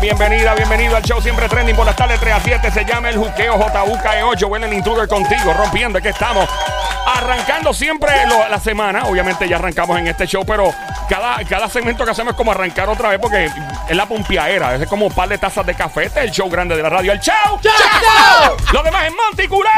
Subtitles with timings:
[0.00, 2.70] bienvenida, bienvenida, bienvenido al show siempre trending por las tardes 3 a 7.
[2.70, 4.48] Se llama el Juqueo JUKE8.
[4.48, 5.98] Bueno, el intruder contigo, rompiendo.
[5.98, 6.48] Aquí estamos.
[7.06, 9.04] Arrancando siempre lo- la semana.
[9.06, 10.72] Obviamente ya arrancamos en este show, pero
[11.08, 13.50] cada, cada segmento que hacemos es como arrancar otra vez porque
[13.88, 14.76] es la pompiaera.
[14.76, 16.04] Es como un par de tazas de café.
[16.04, 17.12] Este es el show grande de la radio.
[17.12, 17.34] ¡El show!
[18.72, 19.70] Lo demás es Monticulé.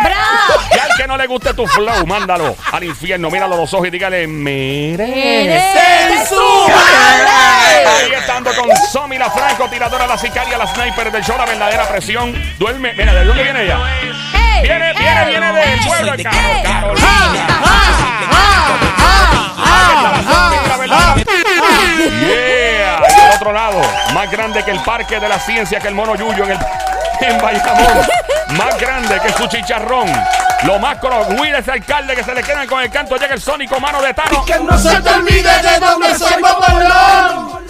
[0.74, 3.30] Y al que no le guste tu flow, mándalo al infierno.
[3.30, 10.06] Míralo a los ojos y dígale, merece su Ahí estando con Somi, la franco, tiradora,
[10.06, 12.34] la sicaria, la sniper del show, la verdadera presión.
[12.58, 12.92] Duerme.
[12.94, 13.78] Mira, ¿de dónde viene ella?
[13.98, 14.62] ¡Ey!
[14.62, 15.28] Viene, viene, ¡Ey!
[15.28, 16.24] viene del pueblo de.
[16.24, 17.46] Carolina.
[22.20, 23.02] Yeah.
[23.08, 23.80] Y al otro lado,
[24.14, 26.58] más grande que el parque de la ciencia, que el mono Yuyo en, el,
[27.20, 28.06] en Bayamón.
[28.56, 30.10] Más grande que su chicharrón.
[30.64, 33.16] Lo más coro, Will ese alcalde que se le quedan con el canto.
[33.16, 34.44] Llega el sónico mano de Tano.
[34.44, 37.60] Que no se te olvide de dónde soy Bobolón.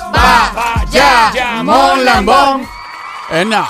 [0.92, 2.68] Bayamón Lambón.
[3.30, 3.64] And now,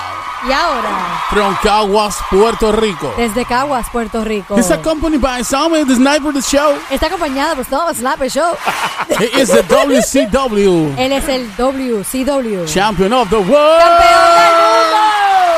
[0.47, 3.13] Y ahora, from Caguas, Puerto Rico.
[3.15, 4.55] desde Caguas, Puerto Rico.
[4.57, 6.79] He's accompanied by Salman, the sniper of the show.
[6.89, 8.57] Está acompañada por Stone Slapper Show.
[9.19, 12.65] He is the WCW Él es el WCW.
[12.65, 14.01] champion of the ¡Campeón world.
[14.39, 14.97] del mundo!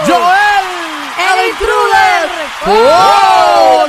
[0.05, 0.65] Joel.
[1.15, 2.29] ¡El intruder!
[2.65, 3.85] Oh,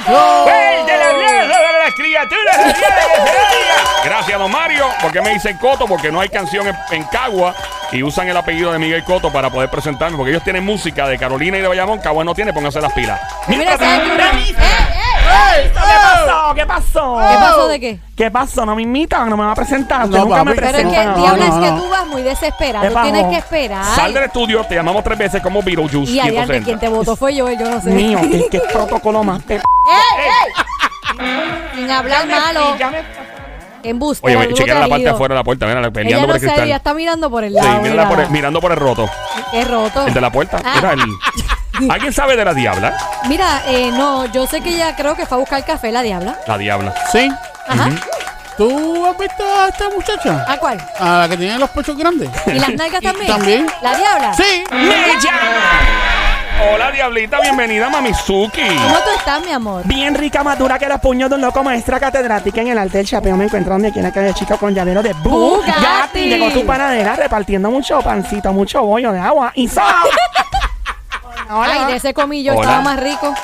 [0.47, 2.57] ¡El de la vieja de las criaturas!
[2.57, 4.05] de la vieja se oiga!
[4.05, 4.87] Gracias, don Mario.
[5.01, 5.87] ¿Por qué me dicen Coto?
[5.87, 7.53] Porque no hay canción en, en Cagua
[7.95, 10.17] y usan el apellido de Miguel Coto para poder presentarme.
[10.17, 12.01] Porque ellos tienen música de Carolina y de Bayamón.
[12.01, 13.21] Cagua no tiene, pónganse las pilas.
[13.47, 13.75] Mira.
[13.75, 15.71] ¡Ey, ey!
[15.73, 16.55] ¿Qué pasó?
[16.55, 17.19] ¿Qué pasó?
[17.19, 17.99] ¿Qué pasó de qué?
[18.17, 18.67] ¿Qué pasó?
[18.67, 20.09] No me invitan, no me va a presentar.
[20.09, 20.67] No, nunca me papi.
[20.67, 22.89] Pero es que, no, no, es que tú vas muy desesperado.
[22.89, 23.85] ¿Qué Tú tienes que esperar.
[23.85, 26.13] Sal del estudio, te llamamos tres veces como Beetlejuice.
[26.13, 27.91] Y y adiante, entonces quien te votó fue yo, yo no sé.
[27.91, 29.43] Mío, ¿qué, qué protocolo más?
[29.45, 29.55] Te...
[29.55, 31.27] ¡Ey, ey!
[31.77, 32.77] Sin hablar malo.
[33.85, 33.91] Me...
[33.91, 34.27] Embuste.
[34.37, 35.67] Oye, chequea la parte de afuera de la puerta.
[35.67, 36.67] Mira, peleando por no el sé, cristal.
[36.67, 37.77] ella está mirando por el Sí, lado.
[37.79, 38.29] por el- mira.
[38.31, 39.09] mirando por el roto.
[39.51, 40.07] Qué roto.
[40.07, 40.61] El de la puerta.
[40.65, 40.73] Ah.
[40.77, 42.97] Mira, el- ¿Alguien sabe de la diabla?
[43.29, 46.39] Mira, eh, no, yo sé que ella creo que fue a buscar café, la diabla.
[46.47, 46.95] La diabla.
[47.11, 47.29] Sí.
[47.69, 47.91] Ajá.
[48.57, 50.45] ¿Tú has visto a esta muchacha?
[50.47, 50.79] ¿A cuál?
[51.01, 52.31] A la que tiene los pechos grandes.
[52.47, 53.27] ¿Y las nalgas también?
[53.27, 53.67] también.
[53.83, 54.35] ¿La diabla?
[54.35, 54.63] Sí.
[56.61, 57.41] Hola, diablita.
[57.41, 58.63] Bienvenida, Mamizuki.
[58.63, 59.83] ¿Cómo tú estás, mi amor?
[59.87, 63.07] Bien rica, madura que los puños de un loco maestra catedrática en el arte del
[63.07, 63.37] chapeo.
[63.37, 66.29] Me encuentro donde quiera que haya chico con llavero de Bugatti.
[66.29, 70.07] Llegó tu panadera repartiendo mucho pancito, mucho bollo de agua y sal.
[71.49, 72.61] Ay, de ese comillo Hola.
[72.63, 73.35] estaba más rico.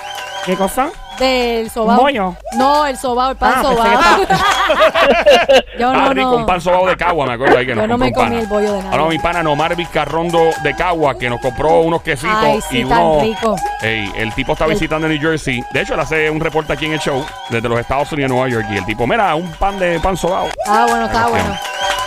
[0.47, 0.89] ¿Qué cosa?
[1.21, 2.01] Del sobao.
[2.01, 2.35] Bollo.
[2.57, 3.87] No, el sobao, el pan Ah, sobao.
[5.79, 6.37] yo Ah, no, rico, no.
[6.39, 8.13] un pan sobao de Cagua, me acuerdo ahí que Yo nos no compró me un
[8.15, 8.29] pana.
[8.29, 8.99] comí el bollo de nadie.
[8.99, 12.85] Ahora mi pana Nomar Vizcarrondo de Cagua, que nos compró unos quesitos Ay, sí, y
[12.85, 13.23] tan unos...
[13.23, 13.57] rico.
[13.83, 15.63] Ey, el tipo está visitando New Jersey.
[15.73, 18.49] De hecho, él hace un reporte aquí en el show desde los Estados Unidos, Nueva
[18.49, 18.67] York.
[18.71, 20.49] Y el tipo, mira, un pan de pan sobao.
[20.67, 21.55] Ah, bueno, está bueno.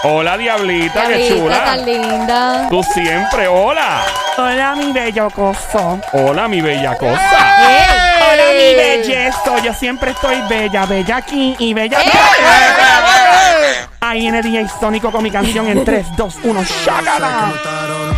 [0.06, 1.64] Hola, diablita, qué Diablita, chula.
[1.64, 2.68] tan linda.
[2.70, 4.02] Tú siempre, hola.
[4.38, 6.00] Hola, mi bello coso.
[6.12, 7.56] Hola, mi bella cosa.
[8.20, 9.58] Hola, mi bellezo.
[9.64, 12.12] Yo siempre estoy bella, bella aquí y bella ¡Eh!
[14.02, 17.54] Ahí viene DJ Sónico con mi canción en 3, 2, 1, ¡Shakala!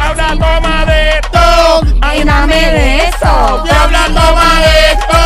[0.02, 1.82] Habla, toma de esto.
[2.02, 3.28] Ay, dame de eso.
[3.28, 5.18] Habla, toma de esto.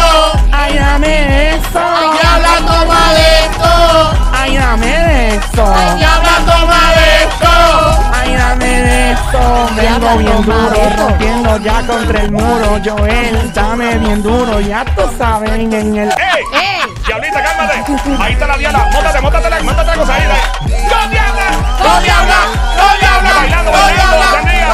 [0.51, 1.79] Ay, dame eso.
[1.79, 4.18] Habla, toma de esto.
[4.49, 5.63] Ay, dame de eso.
[5.63, 8.09] Habla, toma de esto.
[8.11, 9.69] Ay, dame de eso.
[9.75, 12.81] Vengo Diabla, bien duro, rompiendo ya contra el muro.
[12.83, 14.59] Joel, dame bien duro.
[14.59, 16.09] Ya tú sabes en el.
[16.09, 16.43] ¡Ey!
[16.53, 16.81] ¡Ey!
[17.05, 17.83] Diablita, cálmate.
[18.23, 18.79] Ahí está la diabla.
[18.91, 20.23] Móntate, móntate, la- móntate la cosa ahí.
[20.63, 21.47] ¡No, diabla!
[21.83, 22.39] ¡No, diabla!
[22.75, 23.33] ¡No, diabla!
[23.39, 24.67] Bailando, bailando, encendida.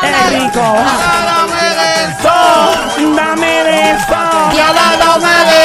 [0.00, 0.64] ¡Qué rico!
[1.26, 2.36] Dame de eso.
[3.16, 4.50] Dame de eso.
[4.52, 5.55] Diabla, toma de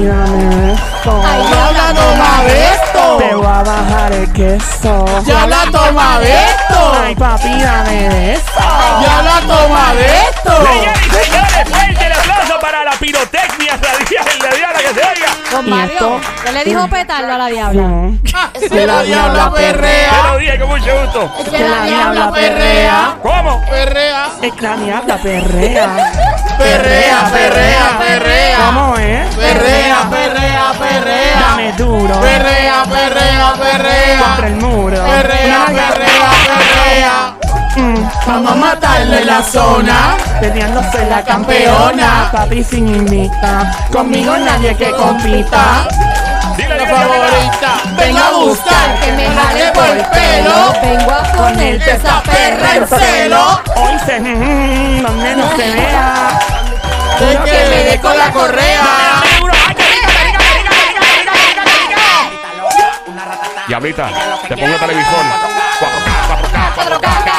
[0.00, 0.22] esto.
[0.32, 1.22] de esto.
[1.24, 3.16] Ay, Diabla, toma de esto.
[3.18, 5.04] Te voy a bajar el queso.
[5.24, 6.92] Diabla, toma de esto.
[7.04, 8.60] Ay, papi, dame de eso.
[9.00, 10.56] Diabla, toma de esto.
[10.66, 12.11] Señores y señores, fuerte
[12.62, 15.36] para la pirotecnia radial de Diabla que se oiga.
[15.50, 16.20] Don ¿Y Mario?
[16.44, 17.82] ¿qué le dijo petardo a la diabla?
[17.82, 18.18] No.
[18.70, 20.12] Que la diabla Te perrea.
[20.30, 21.32] lo dije con mucho gusto.
[21.40, 23.14] Es Que la diabla perrea.
[23.22, 23.60] ¿Cómo?
[23.68, 24.28] Perrea.
[24.40, 25.88] Es que la diabla perrea.
[26.58, 28.58] Perrea, perrea, perrea.
[28.66, 29.34] ¿Cómo es?
[29.34, 31.40] Perrea, perrea, perrea.
[31.40, 32.20] Dame duro.
[32.20, 34.36] Perrea, perrea, Contra perrea.
[34.46, 35.04] el muro.
[35.04, 37.31] Perrea, perrea, perrea.
[37.76, 40.16] Mm, Vamos a matarle la zona.
[40.40, 42.28] Peleándose la campeona.
[42.32, 43.72] Papi sin invita.
[43.92, 45.86] Conmigo nadie que compita.
[46.56, 47.70] Dile, dile, favorita.
[47.96, 50.72] Venga a buscar que me jale por el pelo.
[50.82, 53.60] Vengo a ponerte esa perra en celo.
[53.76, 54.20] Hoy se.
[54.20, 56.38] mm, donde no se vea.
[57.20, 58.82] Es que me dé con la correa.
[63.68, 64.08] Diablita,
[64.48, 65.24] te pongo televisor.
[65.80, 67.31] 4K, 4K, 4K.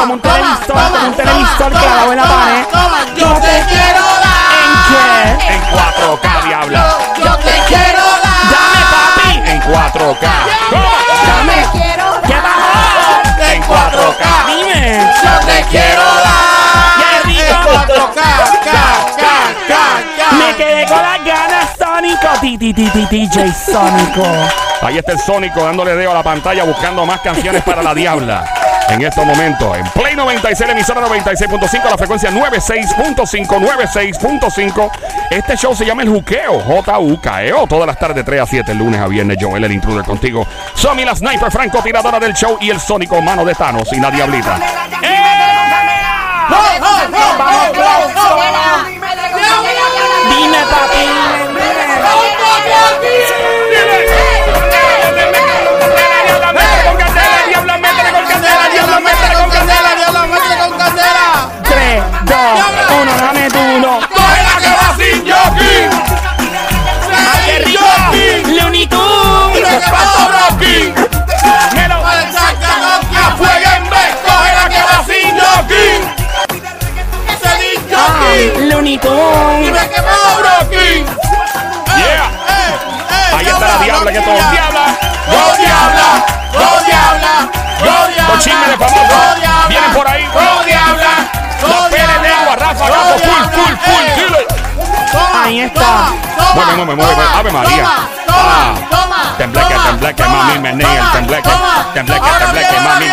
[0.00, 2.64] Como un televisor, como un toma, televisor toma, clavado en la toma, pared.
[2.72, 4.40] toma, Yo te quiero dar.
[4.56, 5.54] ¿En qué?
[5.54, 6.98] En 4K, diabla.
[7.22, 8.42] Yo te quiero dar.
[8.54, 9.50] Dame, papi.
[9.50, 10.26] En 4K.
[11.26, 11.58] Dame.
[11.72, 13.52] Quiero ¿Qué pasó?
[13.52, 14.24] En 4K.
[14.46, 15.12] Dime.
[15.22, 17.20] Yo te quiero dar.
[17.20, 18.14] En 4K.
[18.14, 18.22] K,
[18.64, 18.72] K,
[19.18, 19.74] K,
[20.16, 20.32] K.
[20.32, 22.28] Me quedé con las ganas, Sónico.
[22.40, 24.26] DJ Sónico.
[24.82, 28.69] Ahí está el Sónico dándole dedo a la pantalla buscando más canciones para la Diabla.
[28.90, 34.90] En estos momentos, en Play 96, la emisora 96.5, la frecuencia 96.5, 96.5.
[35.30, 37.66] Este show se llama El Juqueo, J-U-K-E-O.
[37.68, 39.38] Todas las tardes, 3 a 7, lunes a viernes.
[39.40, 40.44] Joel, el intruder contigo.
[40.74, 42.58] Somi, la sniper franco tiradora del show.
[42.60, 44.58] Y el Sónico, mano de Thanos y la Diablita.
[46.50, 47.72] ¡Oh, oh, oh, oh,
[48.16, 48.84] oh, oh!
[50.28, 51.10] Dime, papi.
[59.00, 61.48] Diabla, métele con candela, diabla, métele con candela.
[61.64, 62.36] 3, 2,
[63.02, 64.00] 1, dame duro.
[64.08, 65.80] ¡Cógela que va sin jockey!
[67.32, 67.84] ¡Ay, qué rico!
[68.60, 69.54] Looney Tunes.
[69.54, 70.94] ¡Mira que va Rocky!
[71.74, 71.96] Melo.
[71.96, 74.12] ¡A fuego en vez!
[74.24, 75.90] ¡Cógela que va sin jockey!
[77.28, 78.68] ¡Ese sin jockey!
[78.68, 79.60] Looney Tunes.
[79.60, 81.04] ¡Mira que va Rocky!
[81.96, 82.26] Yeah.
[83.36, 84.59] Ahí está la Diabla, que todo.
[87.82, 88.28] Diabla!
[88.34, 89.66] Los chismes de famosos ¡Go diabla!
[89.68, 90.24] vienen por ahí.
[90.26, 91.12] ¡Go diabla!
[91.62, 92.28] ¡Go La pele diabla!
[92.28, 94.14] lengua, Rafa, ¡Go gato, full, full, full, ¡Eh!
[94.16, 94.46] dile.
[95.12, 95.80] Toma, Ahí está.
[95.80, 97.76] Toma, toma, Mueve, mueve, mueve, toma, Ave María.
[97.76, 99.34] Toma, Ah.
[99.36, 101.86] Tembleque, toma, tembleque, toma, mami, menea, toma, tembleque, toma.
[101.94, 103.04] tembleque, tembleque, viene, mami,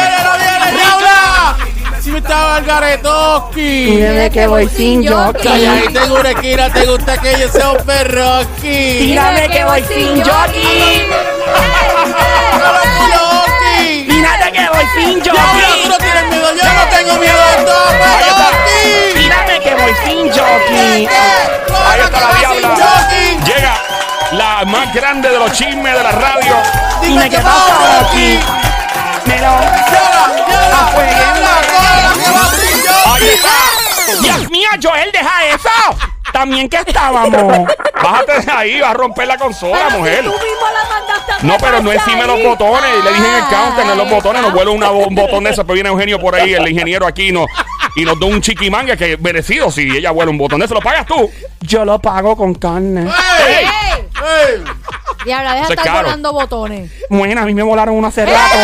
[0.77, 1.55] ¡Diabla!
[2.01, 3.85] Si me estaba Algaretoski.
[3.97, 5.43] Dime que voy sin jockey.
[5.43, 8.97] Calladita en una esquina, te gusta que yo sea un perroqui.
[8.99, 11.09] Tírame que voy sin jockey.
[14.95, 15.41] Diabla,
[15.83, 17.37] tú no tienes miedo, yo no tengo miedo
[17.99, 19.19] perroqui.
[19.19, 21.07] Tírame que voy sin jockey.
[21.07, 22.75] Ahí está la Diabla.
[23.45, 23.73] Llega
[24.31, 26.55] la más grande de los chismes de la radio.
[27.01, 28.39] Dime qué pasa aquí.
[29.25, 29.59] Melo.
[33.05, 34.21] Ahí está.
[34.21, 35.69] Dios mío, Joel, deja eso.
[36.31, 37.67] También que estábamos.
[38.03, 40.23] Bájate de ahí, va a romper la consola, mujer.
[40.23, 43.03] Tú mismo la mandaste a No, pero no encima de los botones.
[43.03, 44.41] Le dije en el counter, no en los botones.
[44.41, 45.63] Nos vuelve una, un botón de eso.
[45.65, 47.45] Pero viene Eugenio por ahí, el ingeniero aquí, no,
[47.95, 49.71] y nos da un chiquimanga que es merecido.
[49.71, 51.29] Si ella vuela un botón de eso, ¿lo pagas tú?
[51.61, 53.01] Yo lo pago con carne.
[53.47, 53.65] ¡Ey!
[53.65, 54.63] ¡Ey!
[55.25, 56.03] Diabla, deja Eso de es estar caro.
[56.05, 56.91] volando botones.
[57.09, 58.57] Bueno, a mí me volaron uno hace rato.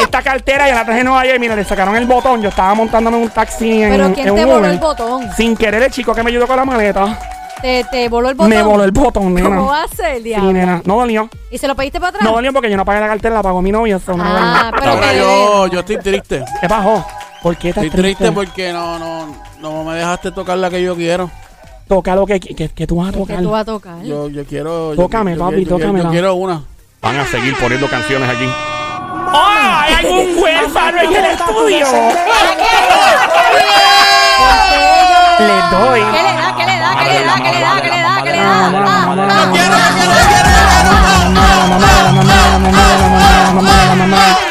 [0.00, 1.38] Esta cartera ya la traje en Nueva York.
[1.38, 2.40] Mira, le sacaron el botón.
[2.40, 4.70] Yo estaba montándome en un taxi en, Pero ¿quién en te un voló Uber.
[4.70, 5.30] el botón?
[5.36, 7.18] Sin querer, el chico que me ayudó con la maleta
[7.66, 8.50] Te, te voló el botón.
[8.50, 9.48] me voló el botón, nena.
[9.48, 10.52] ¿Cómo va a ser, Sí, diablo?
[10.52, 10.82] nena.
[10.84, 11.28] No dolió.
[11.50, 12.22] ¿Y se lo pediste para atrás?
[12.22, 13.96] No dolió porque yo no pagué la cartera, la pagó mi novia.
[13.96, 16.44] eso no Ah, pero Ahora que yo, yo estoy triste.
[16.60, 17.04] ¿Qué bajó?
[17.42, 18.32] ¿Por qué estás Estoy triste triste?
[18.32, 21.28] porque no, no, no me dejaste tocar la que yo quiero.
[21.88, 23.42] Toca lo que, que, que tú vas a que tocar.
[23.42, 24.02] tú vas a tocar.
[24.04, 24.94] Yo, yo quiero.
[24.94, 26.04] yo- Tócame, yo, papi, yo, yo- tócamela.
[26.04, 26.62] Yo quiero una.
[27.02, 28.46] Van a seguir poniendo canciones aquí.
[28.48, 29.44] ¡Oh!
[29.44, 31.86] ¡Hay algún huérfano en el estudio!
[35.38, 36.00] Le doy.
[36.12, 36.54] ¿Qué le da?
[36.56, 36.96] ¿Qué le da?
[36.96, 37.36] ¿Qué le da?
[37.36, 37.82] ¿Qué le da?
[37.82, 38.22] ¿Qué le da?
[38.22, 38.46] ¿Qué le da?
[38.48, 39.06] Ah, ah.
[39.06, 39.76] mamá, quiero,
[44.00, 44.45] quiero.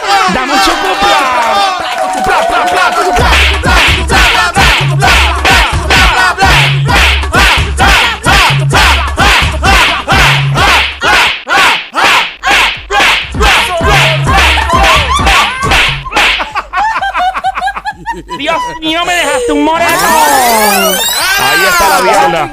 [18.90, 19.96] Dios mío, me dejaste un moretón.
[21.38, 22.52] Ahí está la diabla.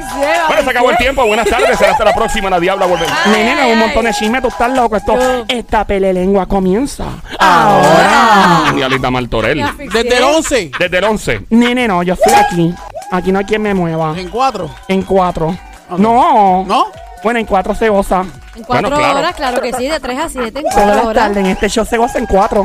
[0.49, 1.27] Bueno, se acabó el tiempo.
[1.27, 1.79] Buenas tardes.
[1.79, 2.51] Será hasta la próxima.
[2.51, 3.07] La diabla vuelve.
[3.27, 4.97] Nene, no, un montón de chisme, tú estás loco.
[4.97, 5.17] Esto,
[5.49, 7.05] esta pelelengua comienza.
[7.39, 8.73] Ahora.
[8.75, 9.65] Diablita Martorell.
[9.79, 11.47] Desde el 11 Desde el 11.
[11.51, 12.75] Nene, no, yo estoy aquí.
[13.11, 14.15] Aquí no hay quien me mueva.
[14.17, 14.71] en 4.
[14.89, 15.57] En cuatro.
[15.99, 16.65] No.
[16.67, 16.87] ¿No?
[17.23, 18.25] Bueno, en cuatro se goza.
[18.57, 19.19] En cuatro Bueno, claro.
[19.19, 21.23] horas, claro que sí, de 3 a 7, en Todas cuatro las horas.
[21.25, 22.65] tardes en este show se goza en cuatro.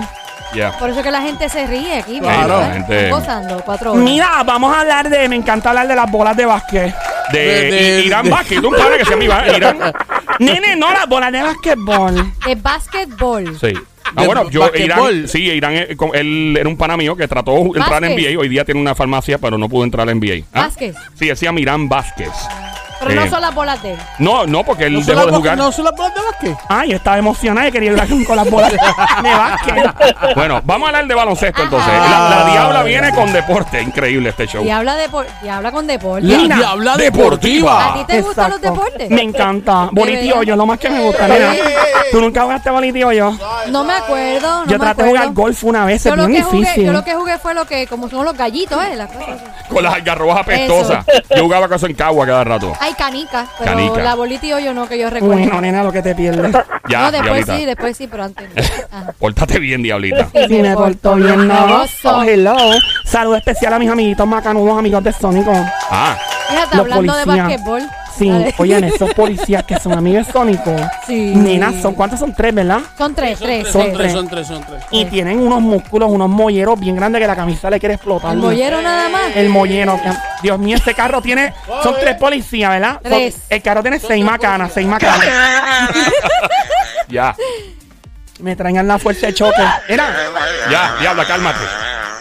[0.79, 2.19] Por eso que la gente se ríe aquí.
[2.19, 2.67] Claro, ¿verdad?
[2.67, 4.03] la gente- Están gozando, cuatro horas.
[4.03, 5.27] Mira, vamos a hablar de.
[5.29, 6.95] Me encanta hablar de las bolas de básquet.
[7.31, 8.61] De, De- de- Irán de- Vázquez.
[8.61, 9.77] ¿Tú un padre que se llama Iván- Irán?
[10.39, 12.33] Nene, no, las bolas de básquetbol.
[12.45, 13.57] De básquetbol.
[13.59, 13.73] Sí.
[14.15, 15.15] Ah, De bueno, yo, basquetbol.
[15.15, 18.11] Irán, sí, Irán, eh, con- él era un pana mío que trató de entrar en
[18.11, 18.31] Vázquez.
[18.31, 18.39] NBA.
[18.39, 20.45] Hoy día tiene una farmacia, pero no pudo entrar en NBA.
[20.53, 20.61] ¿Ah?
[20.67, 20.95] Vázquez.
[21.15, 22.29] Sí, llama Irán Vázquez.
[22.99, 23.99] Pero Eh, no son las bolas de él.
[24.19, 25.57] No, no, porque él ¿No son dejó de jugar.
[25.57, 26.57] ¿No son las bolas de básquet?
[26.67, 28.71] Ay, yo estaba emocionada y quería jugar con las bolas
[29.23, 30.35] de básquet.
[30.35, 31.93] Bueno, vamos a hablar de baloncesto entonces.
[31.93, 32.29] Ajá.
[32.29, 33.81] La, la diabla Ah, viene con deporte.
[33.81, 34.63] Increíble este show.
[34.63, 36.27] Y habla, de por- y habla con deporte.
[36.27, 37.93] La Mira, diabla ¿A deportiva.
[37.95, 39.09] ti te gustan los deportes?
[39.09, 39.89] Me encanta.
[39.91, 41.53] Bolito yo, lo más que me gusta, nena.
[42.11, 43.31] ¿Tú nunca jugaste bolito yo?
[43.69, 44.65] No me acuerdo.
[44.65, 46.59] No Yo me traté de jugar golf una vez, Yo es lo, bien que jugué,
[46.59, 46.85] difícil.
[46.85, 48.95] yo lo que jugué fue lo que, como son los gallitos, ¿eh?
[48.95, 49.41] Las cosas.
[49.69, 51.05] Con las algarrobas apestosas.
[51.35, 52.73] Yo jugaba con eso en Cagua cada rato.
[52.87, 54.01] Hay canicas, pero Canica.
[54.01, 55.35] la bolita y yo no, que yo recuerdo.
[55.35, 56.55] Bueno, nena, lo que te pierdes.
[56.87, 57.57] Ya, no, después diablita.
[57.57, 58.97] sí, después sí, pero antes no.
[58.97, 59.11] Ajá.
[59.19, 60.29] Pórtate bien, diablita.
[60.31, 61.83] Si me porto bien, no.
[62.05, 62.55] Oh, hello.
[63.03, 65.51] Saludo especial a mis amiguitos macanudos, amigos de Sónico.
[65.91, 66.17] Ah,
[66.47, 67.83] Fíjate, Los hablando de basquetbol.
[68.17, 68.53] Sí, Dale.
[68.57, 70.75] oigan, esos policías que son amigos de Sónico.
[71.05, 71.33] Sí.
[71.35, 72.79] Nena, son cuántos son tres, ¿verdad?
[72.97, 73.67] Son tres, tres.
[73.67, 73.93] Son tres.
[73.97, 74.11] tres.
[74.13, 74.83] Son tres, son tres.
[74.91, 78.31] Y tienen unos músculos, unos molleros bien grandes que la camisa le quiere explotar.
[78.33, 79.35] ¿El mollero nada más?
[79.35, 79.99] El mollero.
[80.41, 81.53] Dios mío, este carro tiene.
[81.83, 82.93] Son tres policías, ¿verdad?
[83.01, 83.37] Son- Tres.
[83.49, 85.19] el carro tiene seis macanas, seis macanas.
[87.09, 87.35] ya.
[88.39, 89.63] Me traen la fuerza de choque.
[89.87, 90.09] Era.
[90.69, 91.59] Ya, diabla, cálmate.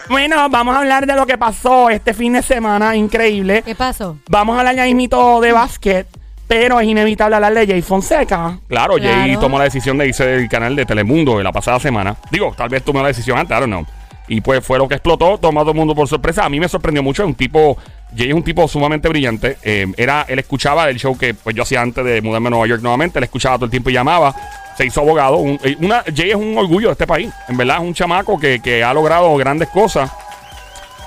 [0.08, 3.62] Bueno, vamos a hablar de lo que pasó este fin de semana, increíble.
[3.62, 4.16] ¿Qué pasó?
[4.28, 6.06] Vamos a hablar ya mismito de básquet,
[6.46, 8.58] pero es inevitable hablar de Jay Fonseca.
[8.68, 12.16] Claro, Jay tomó la decisión de irse del canal de Telemundo de la pasada semana.
[12.30, 13.86] Digo, tal vez tomó la decisión antes, I don't know.
[14.28, 16.44] Y pues fue lo que explotó, tomó a todo el mundo por sorpresa.
[16.44, 17.76] A mí me sorprendió mucho, es un tipo,
[18.16, 19.58] Jay es un tipo sumamente brillante.
[19.64, 22.66] Eh, era, él escuchaba el show que pues yo hacía antes de mudarme a Nueva
[22.68, 24.34] York nuevamente, él escuchaba todo el tiempo y llamaba.
[24.76, 25.38] Se hizo abogado.
[25.38, 25.76] Un- eh,
[26.14, 27.32] Jay es un orgullo de este país.
[27.48, 30.10] En verdad es un chamaco que, que ha logrado grandes cosas.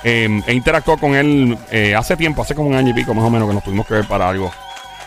[0.03, 3.25] Eh, he interactuado con él eh, hace tiempo, hace como un año y pico más
[3.25, 4.51] o menos que nos tuvimos que ver para algo.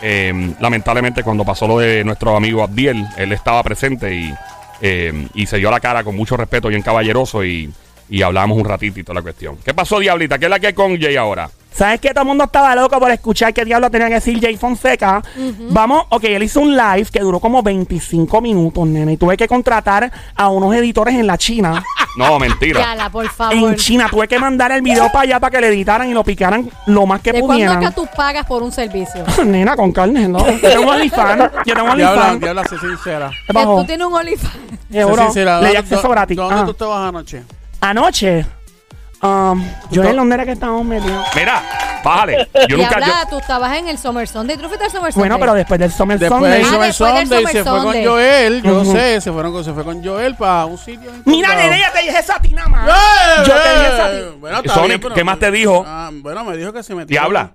[0.02, 4.34] Eh, lamentablemente cuando pasó lo de nuestro amigo Abdiel, él estaba presente y,
[4.82, 7.72] eh, y se dio la cara con mucho respeto, bien caballeroso y,
[8.10, 9.56] y hablamos un ratito y toda la cuestión.
[9.64, 10.38] ¿Qué pasó, Diablita?
[10.38, 11.48] ¿Qué es la que hay con Jay ahora?
[11.74, 14.56] ¿Sabes que todo el mundo estaba loco por escuchar qué diablo tenía que decir Jay
[14.56, 15.22] Fonseca?
[15.70, 19.48] Vamos, ok, él hizo un live que duró como 25 minutos, nene, y tuve que
[19.48, 21.82] contratar a unos editores en la China.
[22.14, 22.78] No, mentira.
[22.78, 23.54] Yala, por favor.
[23.54, 26.22] en China tuve que mandar el video para allá para que le editaran y lo
[26.22, 27.82] picaran lo más que ¿De cuándo pudieran.
[27.82, 29.24] es que tú pagas por un servicio?
[29.46, 30.46] Nena, con carne, ¿no?
[30.46, 31.50] Yo tengo OnlyFans.
[31.64, 32.40] Yo tengo Diabla, OnlyFans.
[32.42, 33.30] diabla, sé sincera.
[33.48, 34.52] Tú tienes un OnlyFans.
[34.90, 35.22] Sé Seguro.
[35.24, 35.54] sincera.
[35.62, 36.36] Le di ¿dónde- acceso gratis.
[36.36, 36.64] ¿Dónde Ajá.
[36.66, 37.42] tú estabas anoche?
[37.80, 38.46] Anoche,
[39.22, 41.24] um, yo en dónde era que estábamos metidos.
[41.34, 41.62] Mira,
[42.04, 42.48] bájale.
[42.68, 42.94] Yo y nunca.
[42.96, 44.56] habla, yo- tú estabas en el Summer Sunday.
[44.56, 45.28] ¿Tú fuiste al Summer Sunday?
[45.28, 46.58] Bueno, pero después del Summer Después Sunday.
[46.58, 48.04] del Ah, Summer después del Sunday Summer se fue con Sunday.
[48.06, 48.62] Joel.
[48.62, 48.92] Yo Ujú.
[48.92, 51.10] sé, se, fueron con, se fue con Joel para un sitio.
[51.24, 52.88] Mira, nene, ya te dije eso a ti nada más.
[52.88, 53.42] ¡Eh!
[53.46, 54.38] Yo te dije eso a ti.
[54.40, 55.84] Bueno, Sonic, bien, pero- ¿qué más te dijo?
[55.86, 57.06] Ah, bueno, me dijo que se metió.
[57.20, 57.52] Diabla.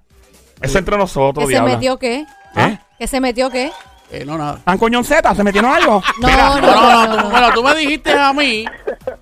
[0.61, 1.73] Eso entre nosotros, ¿Que se Diabla.
[1.75, 2.25] metió qué?
[2.55, 2.79] ¿Eh?
[2.97, 3.71] ¿Que se metió qué?
[4.09, 4.55] Eh, no, nada.
[4.59, 5.35] ¿Están coñón Z?
[5.35, 6.01] ¿Se metieron algo?
[6.21, 6.49] No, Mira.
[6.61, 8.65] no, No, bueno, tú me dijiste a mí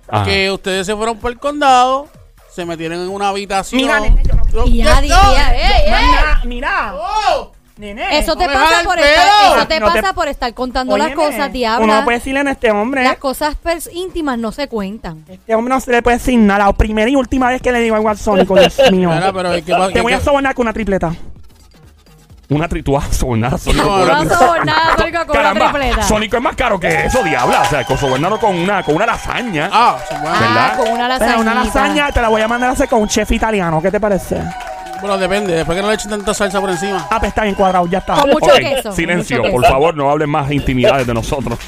[0.08, 0.24] Ajá.
[0.24, 2.08] que ustedes se fueron por el condado,
[2.56, 3.80] se metieron en una habitación.
[3.82, 6.40] Mira, nene, yo no- Y ya.
[6.44, 7.52] Mira, oh.
[7.76, 8.18] Nene.
[8.18, 9.06] Eso te me pasa el por pelo.
[9.58, 11.86] eso te No te- pasa por estar contando las Óyeme, cosas, Uno diabla.
[11.98, 13.04] no puede decirle a este hombre.
[13.04, 15.22] Las cosas pers- íntimas no se cuentan.
[15.28, 16.64] Este hombre no se le puede decir nada.
[16.64, 19.10] La primera y última vez que le digo algo al Sónico, Dios mío.
[19.10, 21.14] Mira, pero ¿qué pa- Te qué- voy a qué- sobornar con una tripleta.
[22.48, 23.84] Una trituazo, sobornar, Sónico.
[23.84, 24.12] No, con no
[24.62, 26.02] una Sónico, con una Caramba, tripleta.
[26.02, 27.62] Sónico es más caro que eso, Diabla.
[27.62, 29.68] O sea, con sobornarlo con una, con una lasaña.
[29.72, 29.96] Ah.
[30.12, 30.76] Ah, ¿verdad?
[30.76, 31.40] con una Pero lasañita.
[31.40, 33.82] una lasaña te la voy a mandar a hacer con un chef italiano.
[33.82, 34.40] ¿Qué te parece?
[35.00, 37.06] Bueno, depende, después que no le echen tanta salsa por encima.
[37.10, 38.14] Ah, pues está bien cuadrado, ya está.
[38.14, 38.92] Con mucho Ok, queso.
[38.92, 39.72] Silencio, mucho por queso.
[39.72, 41.58] favor, no hablen más intimidades de nosotros.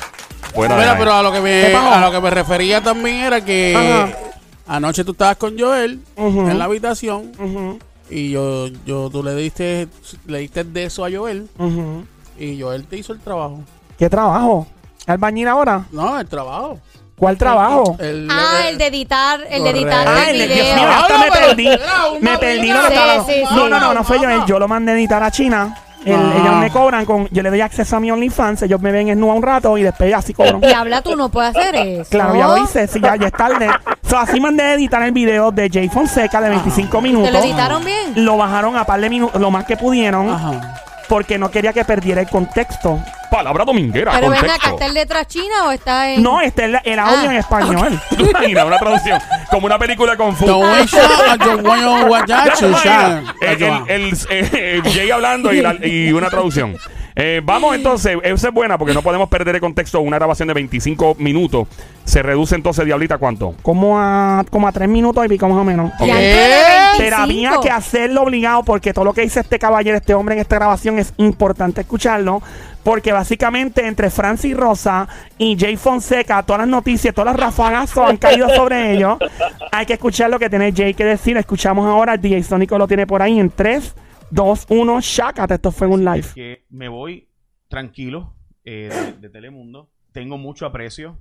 [0.54, 0.99] Fuera de Mira, ahí.
[0.99, 4.76] pero a lo que me a lo que me refería también era que Ajá.
[4.76, 7.78] anoche tú estabas con Joel en la habitación Ujú,
[8.11, 9.88] y yo yo tú le diste
[10.27, 11.49] le diste de eso a Joel
[12.38, 13.61] y Joel te hizo el trabajo.
[13.99, 14.67] ¿Qué trabajo?
[15.07, 15.85] ¿Albañil ahora?
[15.91, 16.79] No, el trabajo.
[17.17, 17.97] ¿Cuál trabajo?
[17.99, 20.07] El, Ah, el de editar, el de editar.
[20.07, 21.69] Ah, el el de- Dios mío, hasta me perdí.
[22.21, 24.29] Me perdí No, no, no, no fue yo.
[24.29, 24.47] Habla.
[24.47, 25.77] Yo lo mandé a editar a China.
[26.05, 26.33] El- Ah.
[26.40, 27.28] ellos me cobran con.
[27.31, 28.62] Yo le doy acceso a mi OnlyFans.
[28.62, 30.61] Ellos me ven en un rato y después así cobran.
[30.61, 32.11] Diabla, tú no puedes hacer eso.
[32.11, 32.87] Claro, ya lo hice.
[32.87, 33.69] Sí, ya, ya es tarde.
[34.09, 37.31] So, así mandé a editar el video de Jay Fonseca de 25 ¿Te minutos.
[37.33, 38.25] lo editaron bien?
[38.25, 40.75] Lo bajaron a par de minutos, lo más que pudieron, Ajá.
[41.09, 42.99] porque no quería que perdiera el contexto.
[43.38, 44.71] Palabra dominguera, Pero ven acá.
[44.71, 46.23] ¿está en letra china o está en...?
[46.25, 47.33] No, este es el, el audio Ah.
[47.33, 48.00] en español.
[48.11, 49.21] ¿Tú te imaginas una traducción?
[49.49, 50.35] Como una película con
[52.09, 53.23] guayacho, Ya,
[53.57, 53.85] ya.
[53.88, 56.76] el, el, el- eh, Jay hablando y, la- y una traducción.
[57.21, 60.01] Eh, vamos entonces, esa es buena porque no podemos perder el contexto.
[60.01, 61.67] Una grabación de 25 minutos
[62.05, 63.57] se reduce entonces, Diablita, ¿cuánto?
[63.61, 65.91] como a como a tres minutos y pico más o menos.
[65.99, 66.07] Ok.
[66.07, 66.37] de
[66.97, 67.23] Pero 25.
[67.23, 70.57] había que hacerlo obligado porque todo lo que dice este caballero, este hombre en esta
[70.57, 72.41] grabación es importante escucharlo.
[72.85, 78.17] Porque básicamente entre Francis Rosa y Jay Fonseca, todas las noticias, todas las rafagazos han
[78.17, 79.19] caído sobre ellos.
[79.73, 81.37] Hay que escuchar lo que tiene Jay que decir.
[81.37, 83.93] Escuchamos ahora, DJ Sónico lo tiene por ahí en 3,
[84.30, 85.54] 2, 1, chácate.
[85.54, 86.26] Esto fue un live.
[86.35, 87.28] que me voy
[87.68, 89.90] tranquilo eh, de, de Telemundo.
[90.12, 91.18] Tengo mucho aprecio.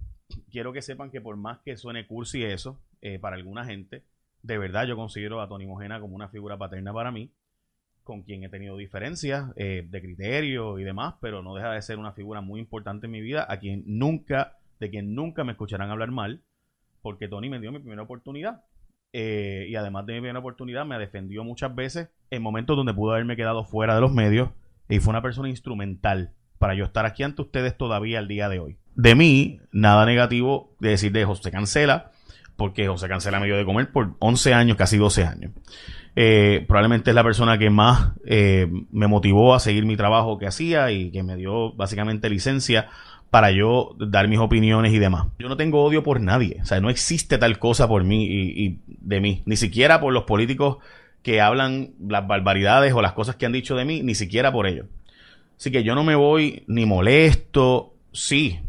[0.51, 4.03] Quiero que sepan que por más que suene cursi eso, eh, para alguna gente,
[4.41, 7.31] de verdad yo considero a Tony Mojena como una figura paterna para mí,
[8.03, 11.99] con quien he tenido diferencias eh, de criterio y demás, pero no deja de ser
[11.99, 15.91] una figura muy importante en mi vida, a quien nunca, de quien nunca me escucharán
[15.91, 16.41] hablar mal,
[17.01, 18.63] porque Tony me dio mi primera oportunidad.
[19.13, 23.13] Eh, y además de mi primera oportunidad, me defendió muchas veces en momentos donde pudo
[23.13, 24.49] haberme quedado fuera de los medios
[24.89, 28.59] y fue una persona instrumental para yo estar aquí ante ustedes todavía al día de
[28.59, 28.77] hoy.
[28.95, 32.11] De mí, nada negativo de decir de José Cancela,
[32.55, 35.51] porque José Cancela me dio de comer por 11 años, casi 12 años.
[36.15, 40.47] Eh, probablemente es la persona que más eh, me motivó a seguir mi trabajo que
[40.47, 42.89] hacía y que me dio básicamente licencia
[43.29, 45.27] para yo dar mis opiniones y demás.
[45.39, 48.79] Yo no tengo odio por nadie, o sea, no existe tal cosa por mí y,
[48.87, 50.77] de mí, ni siquiera por los políticos
[51.23, 54.67] que hablan las barbaridades o las cosas que han dicho de mí, ni siquiera por
[54.67, 54.85] ellos.
[55.57, 58.59] Así que yo no me voy ni molesto, sí,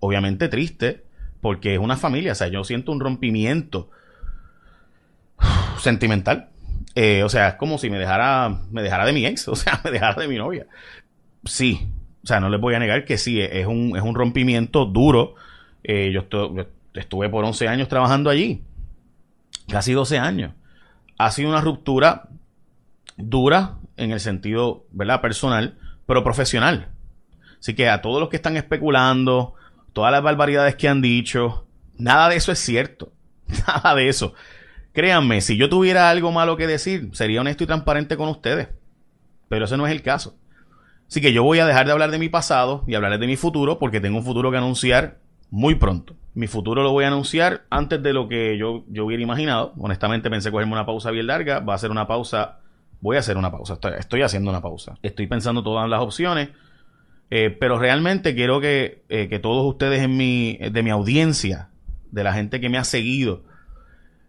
[0.00, 1.02] obviamente triste,
[1.40, 3.90] porque es una familia, o sea, yo siento un rompimiento
[5.78, 6.50] sentimental.
[6.94, 9.80] Eh, o sea, es como si me dejara, me dejara de mi ex, o sea,
[9.84, 10.66] me dejara de mi novia.
[11.44, 11.88] Sí,
[12.26, 15.36] o sea, no les voy a negar que sí, es un, es un rompimiento duro.
[15.84, 16.66] Eh, yo, estu- yo
[17.00, 18.62] estuve por 11 años trabajando allí,
[19.68, 20.52] casi 12 años.
[21.18, 22.28] Ha sido una ruptura
[23.16, 25.20] dura en el sentido, ¿verdad?
[25.20, 26.88] Personal, pero profesional.
[27.60, 29.54] Así que a todos los que están especulando,
[29.92, 31.64] todas las barbaridades que han dicho,
[31.96, 33.12] nada de eso es cierto.
[33.68, 34.34] Nada de eso.
[34.92, 38.68] Créanme, si yo tuviera algo malo que decir, sería honesto y transparente con ustedes.
[39.48, 40.36] Pero ese no es el caso.
[41.08, 43.36] Así que yo voy a dejar de hablar de mi pasado y hablaré de mi
[43.36, 45.18] futuro porque tengo un futuro que anunciar
[45.50, 46.16] muy pronto.
[46.34, 49.72] Mi futuro lo voy a anunciar antes de lo que yo, yo hubiera imaginado.
[49.78, 51.60] Honestamente pensé cogerme una pausa bien larga.
[51.60, 52.58] Va a ser una pausa.
[53.00, 53.78] Voy a hacer una pausa.
[53.98, 54.98] Estoy, haciendo una pausa.
[55.02, 56.50] Estoy pensando todas las opciones.
[57.30, 61.70] Eh, pero realmente quiero que, eh, que todos ustedes en mi, de mi audiencia,
[62.10, 63.42] de la gente que me ha seguido,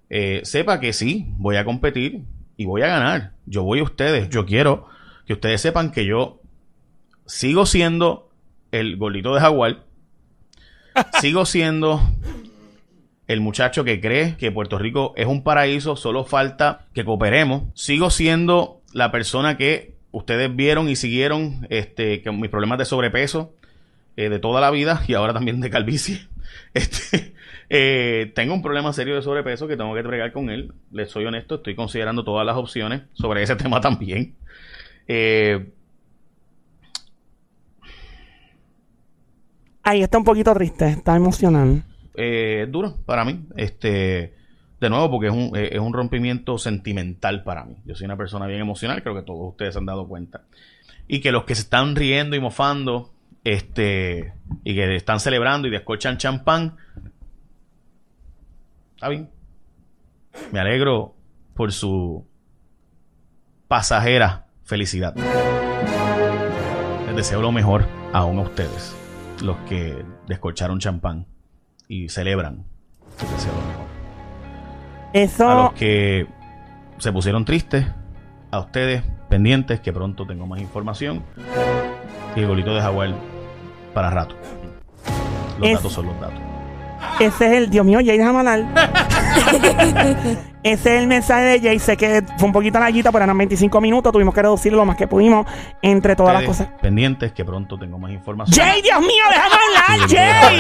[0.10, 2.24] eh, sepa que sí, voy a competir
[2.56, 3.34] y voy a ganar.
[3.46, 4.30] Yo voy a ustedes.
[4.30, 4.88] Yo quiero
[5.26, 6.42] que ustedes sepan que yo
[7.28, 8.30] sigo siendo
[8.72, 9.84] el gordito de jaguar.
[11.22, 12.02] sigo siendo
[13.28, 17.64] el muchacho que cree que Puerto Rico es un paraíso, solo falta que cooperemos.
[17.76, 23.54] Sigo siendo la persona que ustedes vieron y siguieron este, con mis problemas de sobrepeso
[24.16, 26.28] eh, de toda la vida y ahora también de calvicie.
[26.74, 27.34] Este,
[27.70, 30.74] eh, tengo un problema serio de sobrepeso que tengo que bregar con él.
[30.92, 34.36] Les soy honesto, estoy considerando todas las opciones sobre ese tema también.
[35.08, 35.68] Eh,
[39.88, 41.82] Ahí está un poquito triste, está emocional.
[42.14, 43.46] eh, es duro para mí.
[43.56, 44.34] Este,
[44.82, 47.78] de nuevo, porque es un, eh, es un rompimiento sentimental para mí.
[47.86, 50.42] Yo soy una persona bien emocional, creo que todos ustedes han dado cuenta.
[51.08, 53.14] Y que los que se están riendo y mofando,
[53.46, 54.34] este,
[54.66, 56.76] y que están celebrando y descorchan champán,
[58.96, 59.30] está bien.
[60.52, 61.16] Me alegro
[61.54, 62.26] por su
[63.70, 65.16] pasajera felicidad.
[67.06, 68.97] Les deseo lo mejor aún a ustedes,
[69.42, 71.26] los que descorcharon champán
[71.88, 72.64] y celebran.
[73.20, 73.86] Deseo lo mejor.
[75.14, 76.28] A Eso, los que
[76.98, 77.86] se pusieron tristes,
[78.52, 81.24] a ustedes pendientes, que pronto tengo más información.
[82.36, 83.14] Y el golito de jaguar
[83.94, 84.36] para rato.
[85.60, 86.40] Los Es- datos son los datos.
[87.20, 89.07] ese es el, Dios mío, Jay, déjame hablar.
[90.64, 91.80] ese es el mensaje de Jay.
[91.80, 94.12] Sé que fue un poquito larguita, pero eran 25 minutos.
[94.12, 95.46] Tuvimos que reducirlo lo más que pudimos
[95.82, 96.68] entre todas las cosas.
[96.82, 98.56] pendientes, que pronto tengo más información.
[98.66, 100.60] Jay, Dios mío, déjame hablar, Jay.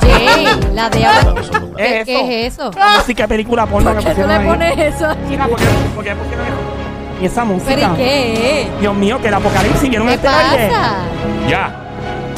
[0.00, 1.34] Jay, la de ahora.
[1.76, 2.04] ¿Qué, Eso.
[2.06, 2.70] qué es eso?
[2.96, 4.46] Música película porno ¿Por que qué tú le ahí.
[4.46, 5.20] pones eso aquí?
[5.28, 6.78] Mira, ¿por qué, por qué, por qué no?
[7.20, 7.90] Y esa ¿Pero música.
[7.94, 8.68] y qué?
[8.80, 10.68] Dios mío, que el apocalipsis vieron ¿Qué este baile.
[10.68, 10.96] pasa?
[11.48, 11.84] Ya.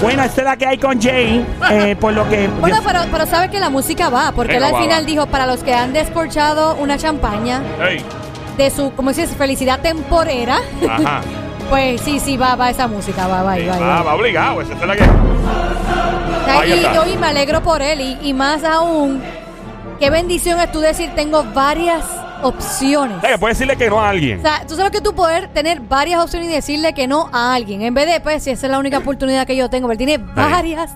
[0.02, 1.44] Bueno, esa es la que hay con Jay.
[1.70, 2.48] eh, por lo que.
[2.60, 5.06] Bueno, pero, pero sabes que la música va, porque él al va, final va.
[5.06, 8.02] dijo, para los que han descorchado una champaña Ey.
[8.56, 10.58] de su, como dices, felicidad temporera,
[10.88, 11.20] Ajá.
[11.70, 13.78] pues sí, sí, va, va esa música, va, va, Sí, va.
[13.78, 14.02] va, va.
[14.02, 14.60] va obligado.
[14.62, 15.02] Esa es la que.
[15.04, 16.94] O sea, Ahí y está.
[16.94, 19.22] yo y me alegro por él, y, y más aún,
[19.98, 22.04] qué bendición es tú decir, tengo varias
[22.42, 23.22] opciones.
[23.24, 24.38] Eh, puedes decirle que no a alguien.
[24.40, 27.54] O sea, tú sabes que tú poder tener varias opciones y decirle que no a
[27.54, 29.98] alguien, en vez de, pues, si esa es la única oportunidad que yo tengo, pero
[29.98, 30.92] tiene varias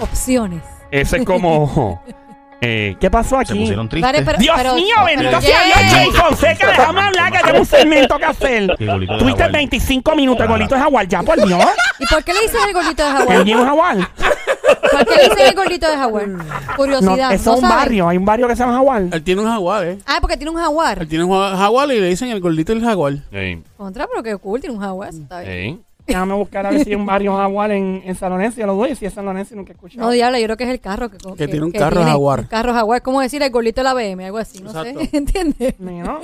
[0.00, 0.62] opciones.
[0.90, 2.02] Ese es como.
[2.60, 3.60] eh, ¿Qué pasó Se aquí?
[3.60, 4.12] pusieron tristes.
[4.12, 6.10] Vale, pero- Dios pero- mío, bendito sea Dios, Jay.
[6.12, 8.76] Fonseca, déjame hablar, que tengo un segmento que hacer.
[8.78, 9.52] El golito de Tuviste jaguar.
[9.52, 11.64] 25 minutos, el golito de jaguar, ya, por Dios.
[11.98, 13.36] ¿Y por qué le dices el gordito de El jaguar?
[13.38, 13.96] Jay es un jaguar.
[14.80, 16.28] ¿Por qué le dicen el gordito de jaguar?
[16.28, 16.44] No,
[16.76, 17.32] Curiosidad.
[17.32, 17.76] eso es un saben?
[17.76, 18.08] barrio.
[18.08, 19.02] Hay un barrio que se llama Jaguar.
[19.12, 19.98] Él tiene un jaguar, ¿eh?
[20.06, 20.98] Ah, porque tiene un jaguar.
[21.00, 23.14] Él tiene un ja- jaguar y le dicen el gordito del jaguar.
[23.32, 25.10] Sí, Contra, pero qué cool, tiene un jaguar.
[25.10, 25.82] eso Está bien.
[26.06, 28.16] Déjame buscar a ver si hay un barrio Jaguar en, en.
[28.56, 28.96] Yo lo doy.
[28.96, 30.04] Si es San Lorenzo, nunca he escuchado.
[30.04, 32.40] No, diablo, yo creo que es el carro que, Que tiene un carro jaguar.
[32.40, 32.96] Un carro jaguar.
[32.98, 34.98] Es como decir el gordito de la BM, algo así, no Exacto.
[35.00, 35.10] sé.
[35.16, 35.74] ¿Entiendes?
[35.78, 36.20] No,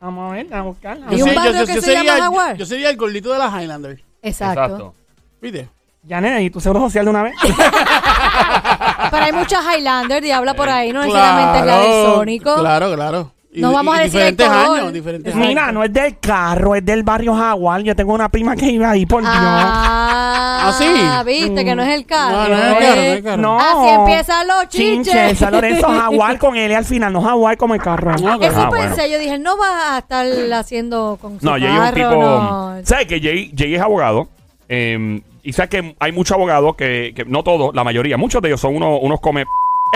[0.00, 1.12] Vamos a ver, a buscarla.
[1.12, 2.52] ¿Y un barrio que se llama Jaguar?
[2.52, 4.00] Yo, yo sería el gordito de la Highlander.
[4.22, 4.62] Exacto.
[4.62, 4.94] Exacto.
[5.42, 5.68] ¿Viste?
[6.08, 7.34] Janet, ¿y tu seguro social de una vez?
[9.10, 12.54] Pero hay muchas Highlander, diabla por ahí, no necesariamente es la del Sónico.
[12.56, 13.32] Claro, claro.
[13.52, 14.78] Y- No vamos y a decir el diferentes color.
[14.80, 15.34] años, diferentes.
[15.34, 17.80] Mira, no es del carro, es del barrio Jaguar.
[17.82, 19.32] Yo tengo una prima que iba ahí, por Dios.
[19.34, 20.86] Ah, ¿Ah, sí?
[21.24, 22.36] viste que no es el carro.
[22.36, 22.76] No, no es el ¿eh?
[22.82, 23.42] carro, no es el carro.
[23.42, 23.58] No.
[23.58, 25.38] Así empiezan los Chinche, chinches.
[25.38, 28.10] San Lorenzo Jaguar con L al final, no Jaguar como el carro.
[28.18, 29.06] No, Eso Ah, pensé, bueno.
[29.06, 32.10] yo dije, no va a estar haciendo con su No, Jay es un tipo.
[32.10, 32.74] no.
[32.84, 34.28] ¿Sabes que Jay, Jay es abogado?
[34.68, 38.48] Eh, y sabes que hay muchos abogados que, que no todos, la mayoría, muchos de
[38.48, 39.46] ellos son unos, unos come.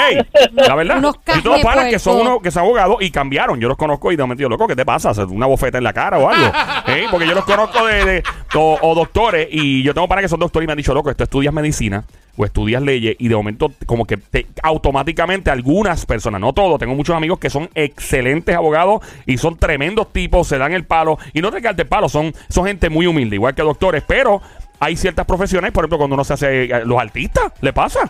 [0.09, 0.19] ¡Ey!
[0.53, 0.99] La verdad.
[0.99, 3.61] Unos Yo tengo panas que son unos que son abogados y cambiaron.
[3.61, 5.11] Yo los conozco y de momento, loco, ¿qué te pasa?
[5.11, 6.47] ¿Hacer ¿Una bofeta en la cara o algo?
[6.87, 7.07] ¿Eh?
[7.11, 8.23] Porque yo los conozco de, de-
[8.55, 11.11] o, o doctores y yo tengo panas que son doctores y me han dicho, loco,
[11.11, 12.05] esto estudias medicina
[12.37, 16.95] o estudias leyes y de momento como que te- automáticamente algunas personas, no todos, tengo
[16.95, 21.43] muchos amigos que son excelentes abogados y son tremendos tipos, se dan el palo y
[21.43, 24.41] no te el palo, son, son gente muy humilde, igual que doctores, pero
[24.81, 28.01] hay ciertas profesiones, por ejemplo, cuando uno se hace eh, los artistas, le pasa.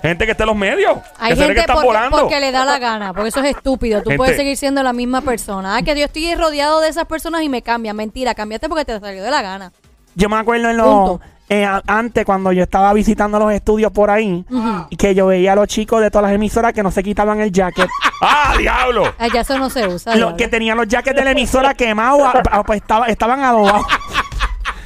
[0.00, 2.20] Gente que está en los medios, Hay que se ve que gente están porque, volando.
[2.20, 3.98] porque le da la gana, porque eso es estúpido.
[4.02, 5.76] Tú Gente- puedes seguir siendo la misma persona.
[5.76, 7.92] Ah, que yo estoy rodeado de esas personas y me cambia.
[7.92, 9.72] Mentira, cambiaste porque te salió de la gana.
[10.14, 11.20] Yo me acuerdo en Punto.
[11.20, 14.44] los eh, a- antes cuando yo estaba visitando los estudios por ahí
[14.88, 17.40] y que yo veía a los chicos de todas las emisoras que no se quitaban
[17.40, 17.88] el jacket,
[18.22, 19.12] ¡Ah, diablo!
[19.34, 20.12] Ya eso no se usa.
[20.12, 20.36] los diablo.
[20.36, 23.84] que tenían los jackets de la emisora quemados, a- a- pues estaba- estaban adobados.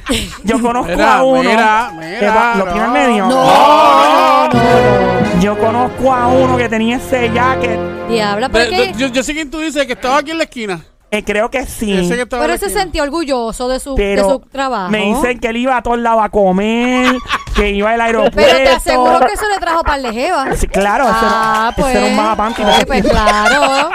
[0.43, 1.49] Yo conozco Mira, a uno.
[1.49, 2.93] mira, mira, que va- ¿Lo tiene no.
[2.93, 3.25] medio?
[3.27, 5.39] No, no, no.
[5.41, 7.79] Yo conozco a uno que tenía ese jacket.
[8.09, 8.93] Diabla, ¿por Pero, qué?
[8.97, 10.79] yo, yo sé quién tú dices que estaba aquí en la esquina.
[11.11, 11.91] eh, creo que sí.
[11.97, 12.81] Ese que estaba Pero en la se esquina.
[12.83, 14.89] sentía orgulloso de su, de pero su trabajo.
[14.91, 17.15] me dicen que él iba a todos lados a comer,
[17.55, 18.35] que iba al aeropuerto.
[18.35, 20.45] Pero te aseguro que eso le trajo par de jeva.
[20.55, 22.61] Sí, claro, Ah, era, ese era un bajapanti.
[22.63, 23.89] Ay, pues claro.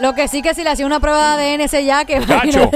[0.00, 2.70] Lo que sí que si le hacía una prueba de ADN ese ya que Cacho.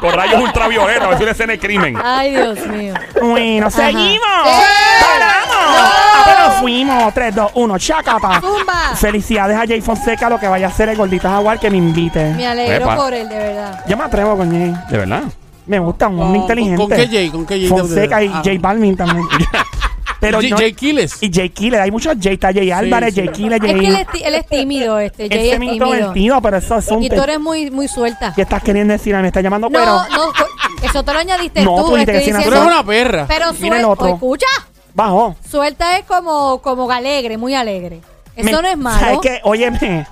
[0.00, 1.98] Con rayos ultravioletas, a ver si una escena de crimen.
[2.02, 2.94] Ay, Dios mío.
[3.22, 4.26] Bueno, seguimos.
[4.46, 5.00] ¡Eh!
[5.00, 5.56] ¡Paramos!
[5.56, 7.14] Ah, pero fuimos.
[7.14, 8.40] 3, 2, 1, chacata.
[8.40, 8.94] Zumba.
[8.96, 12.34] Felicidades a Jay Fonseca, lo que vaya a hacer el gordito jaguar que me invite.
[12.34, 12.96] Me alegro Epa.
[12.96, 13.80] por él, de verdad.
[13.86, 14.74] Yo me atrevo con Jay.
[14.90, 15.22] ¿De verdad?
[15.66, 16.76] Me gusta, un hombre inteligente.
[16.76, 17.28] ¿Con qué Jay?
[17.30, 17.68] ¿Con qué Jay?
[17.68, 18.42] Fonseca y Ah.
[18.44, 19.26] Jay Balvin también.
[20.20, 21.22] Pero Jay, no- Jay Quiles.
[21.22, 23.20] y Jay Killer, hay muchos Jay, está Jay Álvarez, sí.
[23.20, 23.80] Jay Killer, Es Jay.
[23.80, 25.28] que él es, ti- él es tímido, este.
[25.28, 25.74] Jay Ese es es tímido.
[25.74, 27.02] introvertido, pero eso es un.
[27.02, 28.32] Y tú eres muy, muy suelta.
[28.34, 29.14] ¿Qué estás queriendo decir?
[29.16, 29.92] Me está llamando No, cuero.
[30.10, 31.90] no, co- eso te lo añadiste No, tú tú.
[31.96, 33.26] dijiste estoy que sí, Tú diciendo- eres una perra.
[33.28, 34.08] Pero Mira el suelta, otro.
[34.14, 34.46] escucha,
[34.94, 35.36] Bajo.
[35.50, 38.00] suelta es como, como alegre, muy alegre.
[38.34, 38.98] Eso Me- no es malo.
[39.00, 39.40] ¿Sabes qué?
[39.44, 40.06] Óyeme.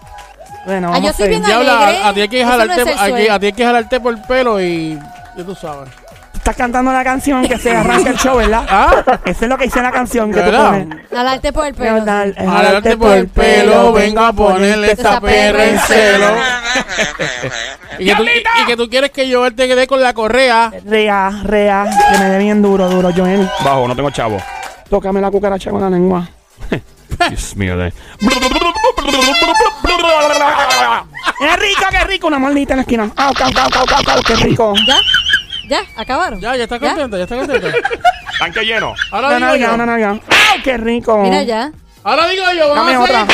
[0.66, 1.56] Bueno, Ah, vamos yo a soy bien seguir.
[1.56, 2.02] Diabla, alegre.
[2.04, 3.52] a, a ti hay que Eso no jalarte, es ser hay que- a ti hay
[3.52, 4.98] que jalarte por el pelo y
[5.36, 5.88] ya tú sabes.
[6.34, 8.66] Estás cantando la canción que se arranca el show, ¿verdad?
[8.68, 10.70] Ah, Eso es lo que dice la canción que tú ¿verdad?
[10.72, 11.08] pones.
[11.10, 11.96] Jalarte por el pelo.
[11.96, 16.26] Eh, Jalarte por el pelo, vengo a ponerle esta perra en celo.
[17.98, 20.70] y, que tú, y- y que tú quieres que yo te quede con la correa.
[20.84, 23.48] Rea, rea, que me dé bien duro, duro, Joel.
[23.64, 24.36] Bajo, no tengo chavo.
[24.90, 26.28] Tócame la cucaracha con la lengua.
[27.30, 27.76] Dios mío.
[27.78, 27.90] De...
[31.38, 32.26] ¡Qué rico, qué rico!
[32.26, 33.10] Una maldita en la esquina.
[33.16, 34.20] ¡Au, cau, cau, cau, cau, cau!
[34.26, 34.74] ¡Qué rico!
[34.86, 34.96] ¿Ya?
[35.68, 35.80] ¿Ya?
[35.96, 36.40] ¿Acabaron?
[36.40, 37.68] Ya, ya está contenta, ya está contenta.
[38.38, 38.94] Tanque lleno.
[39.10, 39.74] Ahora Una digo nalga, yo.
[39.74, 40.10] una nalga.
[40.10, 41.18] ¡Au, qué rico!
[41.22, 41.72] Mira ya.
[42.02, 43.26] Ahora digo yo, vamos Dame a otra.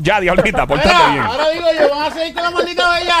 [0.00, 1.24] Ya, diablita, portate bien.
[1.24, 3.16] ahora digo yo, vamos a seguir con la maldita bella.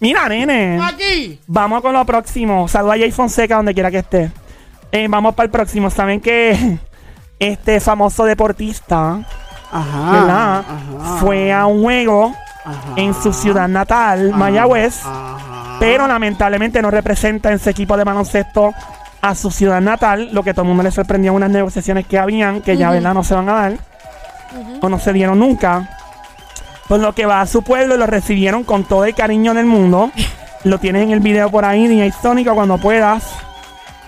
[0.00, 0.80] Mira, nene.
[0.82, 1.40] Aquí.
[1.46, 2.68] Vamos con lo próximo.
[2.68, 4.30] Saluda a Jay Fonseca donde quiera que esté.
[4.92, 5.90] Eh, vamos para el próximo.
[5.90, 6.78] Saben que
[7.38, 9.20] este famoso deportista,
[9.72, 10.12] Ajá.
[10.12, 10.58] ¿verdad?
[10.58, 12.32] ajá, Fue a un juego
[12.64, 15.33] ajá, en su ciudad natal, Mayagüez, Ajá.
[15.84, 18.72] Pero lamentablemente no representa en su equipo de baloncesto
[19.20, 22.18] a su ciudad natal, lo que todo el mundo le sorprendió en unas negociaciones que
[22.18, 22.94] habían, que ya, Ujú.
[22.94, 23.14] ¿verdad?
[23.14, 23.74] No se van a dar,
[24.80, 25.90] o no se dieron nunca.
[26.88, 29.66] Por lo que va a su pueblo y lo recibieron con todo el cariño del
[29.66, 30.10] mundo.
[30.64, 33.22] Lo tienes en el video por ahí, DJ Sónico, cuando puedas.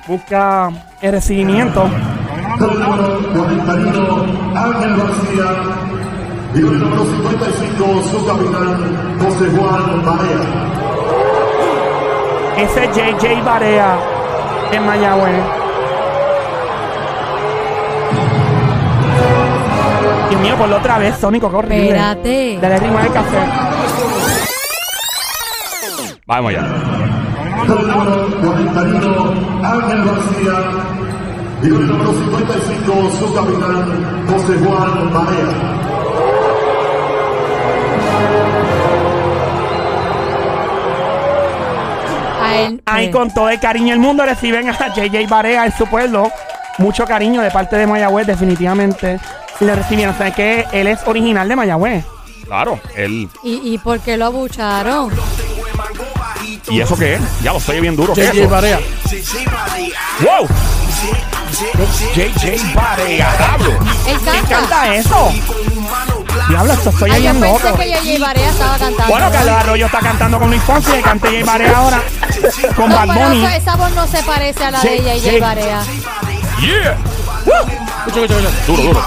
[0.06, 0.70] Busca
[1.02, 1.86] el recibimiento.
[2.58, 5.44] Con el número 41, Ángel García.
[6.54, 10.75] Y con el número 55, su capitán, José Juan Barea.
[12.56, 13.98] Ese es JJ Barea
[14.72, 15.42] en Mayagüez.
[20.30, 21.88] Dios mío, por la otra vez, Sónico, horrible.
[21.88, 22.58] Espérate.
[22.60, 23.38] Dale ritmo al café.
[26.26, 26.52] Vamos
[28.42, 30.56] 41, Ángel García.
[31.62, 35.85] Y el número 55, su capitán, José Juan Barea.
[42.64, 46.30] Él, Ahí con todo el cariño del mundo reciben a JJ Barea en su pueblo.
[46.78, 49.18] Mucho cariño de parte de Mayagüez, definitivamente.
[49.60, 50.14] Le recibieron.
[50.14, 52.04] O sea, que él es original de Mayagüez.
[52.44, 53.28] Claro, él.
[53.42, 55.10] ¿Y, ¿Y por qué lo abucharon?
[56.68, 57.20] ¿Y eso qué es?
[57.42, 58.12] Ya lo estoy bien duro.
[58.12, 58.48] ¿Qué es JJ?
[58.48, 58.78] Barea.
[60.20, 60.46] ¡Wow!
[62.14, 63.70] JJ Barea, diablo.
[64.06, 64.48] Él ¿Quién canta.
[64.60, 65.32] canta eso?
[66.48, 67.78] Diablo, esto estoy Ay, yo bien pensé loco.
[67.78, 68.18] que J.J.
[68.26, 69.06] Barea estaba cantando.
[69.08, 72.02] Bueno, Carlos Arroyo está cantando con Luis Fonsi y canta J Barea ahora
[72.76, 73.44] con No, Bad pero Bunny.
[73.44, 75.30] esa, esa voz no se parece a la Sí, de J.J.
[75.30, 75.40] sí.
[75.40, 75.82] Barea.
[76.60, 76.96] Yeah.
[78.06, 78.66] Escucha, escucha, escucha.
[78.66, 79.06] Duro, duro.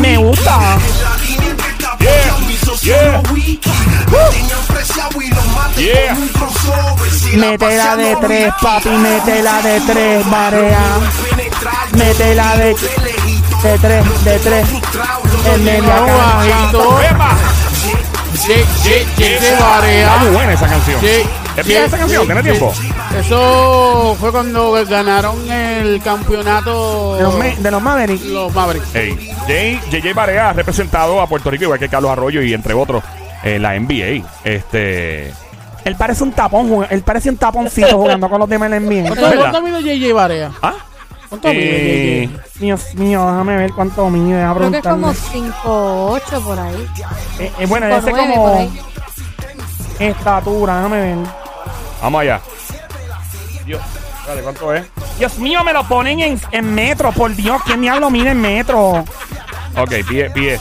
[0.00, 0.78] Me gusta.
[2.82, 3.22] Yeah.
[5.76, 6.16] Yeah.
[7.36, 10.80] Métela de tres, papi, métela de tres, Barea.
[11.92, 14.66] Métela de, de tres, de tres.
[15.46, 17.00] El bajito.
[20.02, 21.00] Está muy buena esa canción.
[21.56, 22.24] ¿Es bien esa canción?
[22.26, 22.72] ¿Tiene tiempo?
[23.18, 28.24] Eso fue cuando ganaron el campeonato De los, Ma- de los Mavericks.
[28.24, 28.86] los Mavericks.
[28.92, 33.02] JJ Barea ha representado a Puerto Rico igual que Carlos Arroyo y entre otros
[33.42, 34.26] en la NBA.
[34.44, 35.32] Este.
[35.84, 39.08] Él parece un tapón, jug- él parece un taponcito jugando con los demás en.
[39.08, 39.50] ¿Cuánto, verdad.
[39.50, 40.50] cuánto mide JJ Barea?
[40.62, 40.74] ¿Ah?
[41.28, 42.60] ¿Cuánto Eh, mide JJ?
[42.60, 44.46] Dios mío, déjame ver cuánto mide.
[44.56, 45.52] Creo que es como preguntarle.
[45.64, 46.86] 5'8 por ahí.
[47.40, 48.80] Eh, eh, bueno, Cinco, ese nueve, como por ahí.
[49.98, 51.41] estatura, déjame ver.
[52.02, 52.40] Vamos allá.
[53.64, 53.80] Dios,
[54.26, 54.84] dale, ¿cuánto es?
[55.18, 59.04] Dios mío, me lo ponen en, en metro, por Dios, ¿quién diablo mide en metro?
[59.76, 60.60] Ok, pie, pies.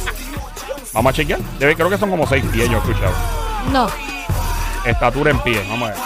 [0.94, 1.40] Vamos a chequear.
[1.58, 3.14] Debe, creo que son como 6 pies, yo he escuchado.
[3.72, 3.88] No.
[4.86, 6.02] Estatura en pie, vamos a ver.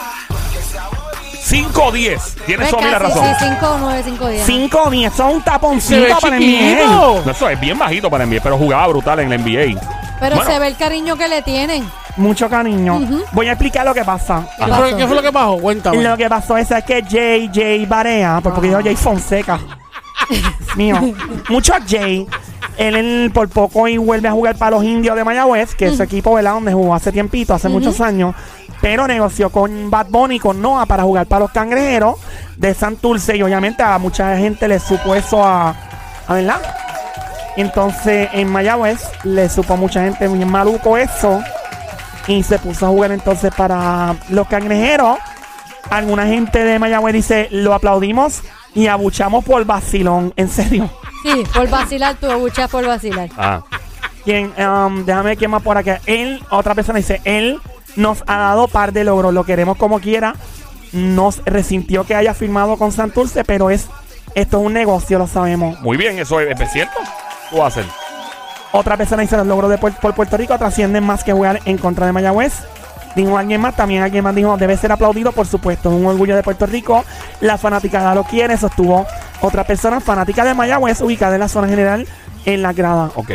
[1.42, 2.36] 5 10.
[2.46, 3.36] Tienes toda la casi, razón.
[3.40, 4.46] Sí, 5 9, 5 10.
[4.46, 6.74] 5 o 10, son un Se ve taponcito para el chiquito.
[6.86, 7.24] NBA.
[7.26, 9.80] No, eso es bien bajito para NBA, pero jugaba brutal en la NBA.
[10.20, 10.52] Pero Bueno.
[10.52, 11.88] se ve el cariño que le tienen.
[12.18, 13.00] Mucho cariño.
[13.34, 14.48] Voy a explicar lo que pasa.
[14.58, 15.58] ¿Qué fue, qué fue lo que pasó?
[15.58, 16.02] Cuéntame.
[16.02, 19.60] Lo que pasó es que JJ Barea, por porque yo Jay Fonseca.
[20.76, 21.00] mío.
[21.50, 22.28] Mucho Jay.
[22.78, 25.98] Él, él por poco y vuelve a jugar para los indios de Mayagüez, que es
[25.98, 26.54] su equipo, ¿verdad?
[26.54, 28.36] Donde jugó hace tiempito, hace muchos años.
[28.82, 32.18] Pero negoció con Bad Bunny, con Noah, para jugar para los cangrejeros
[32.58, 33.38] de Santurce.
[33.38, 35.76] Y obviamente a mucha gente le supo eso a,
[36.28, 36.62] a ¿verdad?
[37.56, 41.42] Entonces en Mayagüez le supo a mucha gente bien maluco eso.
[42.28, 45.18] Y se puso a jugar entonces para los cangrejeros.
[45.90, 48.42] Alguna gente de Mayagüez dice, lo aplaudimos
[48.74, 50.34] y abuchamos por vacilón.
[50.36, 50.90] En serio.
[51.24, 53.30] Sí, por vacilar, tú abuchas por vacilar.
[53.38, 53.62] Ah.
[54.24, 56.02] Quien, um, déjame ver quién más por acá.
[56.08, 57.60] Él, otra persona dice, él
[57.96, 60.36] nos ha dado par de logros, lo queremos como quiera.
[60.92, 63.88] Nos resintió que haya firmado con Santurce, pero es
[64.36, 65.80] esto es un negocio, lo sabemos.
[65.80, 67.00] Muy bien, eso es, es cierto.
[67.50, 67.86] ¿Qué va a hacer?
[68.76, 72.06] Otra persona dice, los logros de por Puerto Rico trascienden más que jugar en contra
[72.06, 72.54] de Mayagüez.
[73.16, 76.36] Dijo alguien más, también alguien más dijo, debe ser aplaudido, por supuesto, es un orgullo
[76.36, 77.06] de Puerto Rico.
[77.40, 79.06] La fanaticada lo quiere, sostuvo
[79.40, 82.06] otra persona fanática de Mayagüez, ubicada en la zona general,
[82.46, 83.12] en la grada.
[83.16, 83.32] Ok.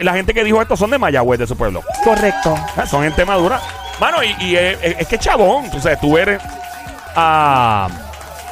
[0.00, 1.82] La gente que dijo esto son de Mayagüez, de su pueblo.
[2.04, 2.54] Correcto.
[2.76, 3.60] Ah, Son gente madura.
[4.00, 6.38] Mano, y, y, es que chabón, tú sabes, tú ver
[7.16, 7.88] a.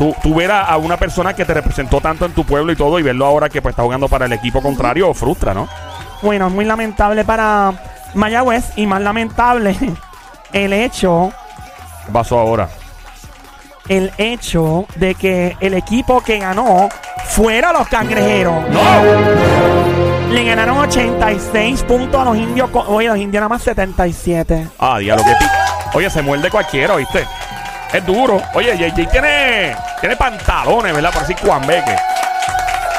[0.02, 2.76] Tú, tú ver a, a una persona que te representó tanto en tu pueblo y
[2.76, 5.68] todo, y verlo ahora que pues está jugando para el equipo contrario, frustra, ¿no?
[6.22, 7.72] Bueno, es muy lamentable para
[8.14, 9.76] Mayagüez y más lamentable
[10.52, 11.32] el hecho,
[12.04, 12.68] ¿Qué pasó ahora?
[13.88, 16.88] el hecho de que el equipo que ganó
[17.26, 18.68] fuera los cangrejeros.
[18.70, 20.32] ¡No!
[20.32, 22.68] Le ganaron 86 puntos a los indios.
[22.72, 24.68] Oye, los indios nada más 77.
[24.80, 25.32] Ah, diablo, que
[25.96, 27.24] Oye, se muerde cualquiera, ¿viste?
[27.92, 28.40] Es duro.
[28.54, 31.12] Oye, JJ tiene, tiene pantalones, ¿verdad?
[31.12, 31.94] Por así cuambeque.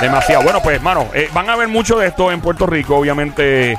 [0.02, 0.44] Demasiado.
[0.44, 3.78] Bueno, pues, mano, eh, van a ver mucho de esto en Puerto Rico, obviamente.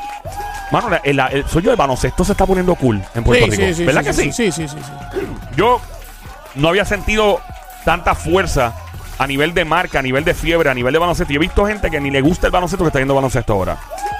[0.71, 3.63] Mano, el, el sueño de baloncesto se está poniendo cool en Puerto Sí, Rico.
[3.65, 4.33] sí, sí, ¿Verdad sí, que sí?
[4.33, 5.19] Sí, sí, sí, sí.
[5.57, 5.81] Yo
[6.57, 7.41] no había sentido
[7.85, 8.73] tanta fuerza
[9.19, 11.33] a nivel de marca, a nivel de fiebre, a nivel de baloncesto.
[11.33, 13.77] Yo he visto gente que ni le gusta el baloncesto que está viendo baloncesto ahora.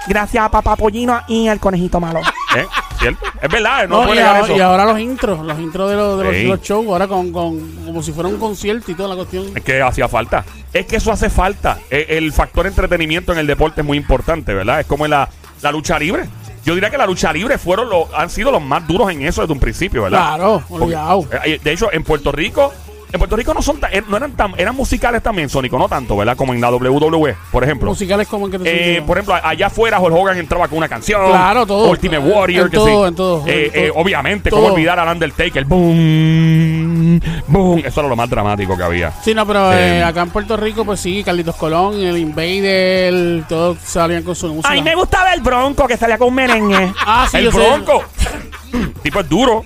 [0.07, 2.21] Gracias a Papá Pollino y al conejito malo.
[2.55, 2.65] ¿Eh?
[2.99, 3.25] ¿Cierto?
[3.41, 4.57] Es verdad, no, No, puedo y, negar ahora, eso.
[4.57, 6.43] y ahora los intros, los intros de los, de los, Sí.
[6.43, 9.45] los shows, ahora con, con como si fuera un concierto y toda la cuestión.
[9.55, 10.43] Es que hacía falta.
[10.73, 11.79] Es que eso hace falta.
[11.89, 14.79] E- El, factor entretenimiento en el deporte es muy importante, ¿verdad?
[14.79, 15.29] Es como en la,
[15.61, 16.25] la lucha libre.
[16.65, 19.41] Yo diría que la lucha libre fueron los, han sido los más duros en eso
[19.41, 20.35] desde un principio, ¿verdad?
[20.35, 21.27] Claro, Porque, olvidado.
[21.45, 22.73] eh, de hecho, en Puerto Rico
[23.11, 25.87] En Puerto Rico no son tan- er- no eran tan, eran musicales también, Sónico, no
[25.87, 26.35] tanto, ¿verdad?
[26.35, 27.89] Como en la WWE, por ejemplo.
[27.91, 30.89] Musicales como en que te Eh, por ejemplo, allá afuera Hulk Hogan entraba con una
[30.89, 31.29] canción.
[31.29, 31.89] Claro, todo.
[31.89, 33.07] Ultimate Warrior, En que todo, sí.
[33.07, 34.01] en todo, Eh, en eh, todo.
[34.01, 34.61] obviamente, Todo.
[34.61, 35.63] cómo olvidar al Undertaker.
[35.65, 37.81] Boom, boom.
[37.85, 39.11] Eso era lo más dramático que había.
[39.23, 43.43] Sí, no, pero eh, Eh, acá en Puerto Rico, pues sí, Carlitos Colón, el Invader,
[43.47, 44.69] todos salían con su música.
[44.69, 46.91] A mí me gustaba el bronco que salía con un merengue.
[47.05, 47.57] Ah, sí, el yo sé.
[47.59, 48.03] Bronco.
[49.03, 49.63] tipo es duro.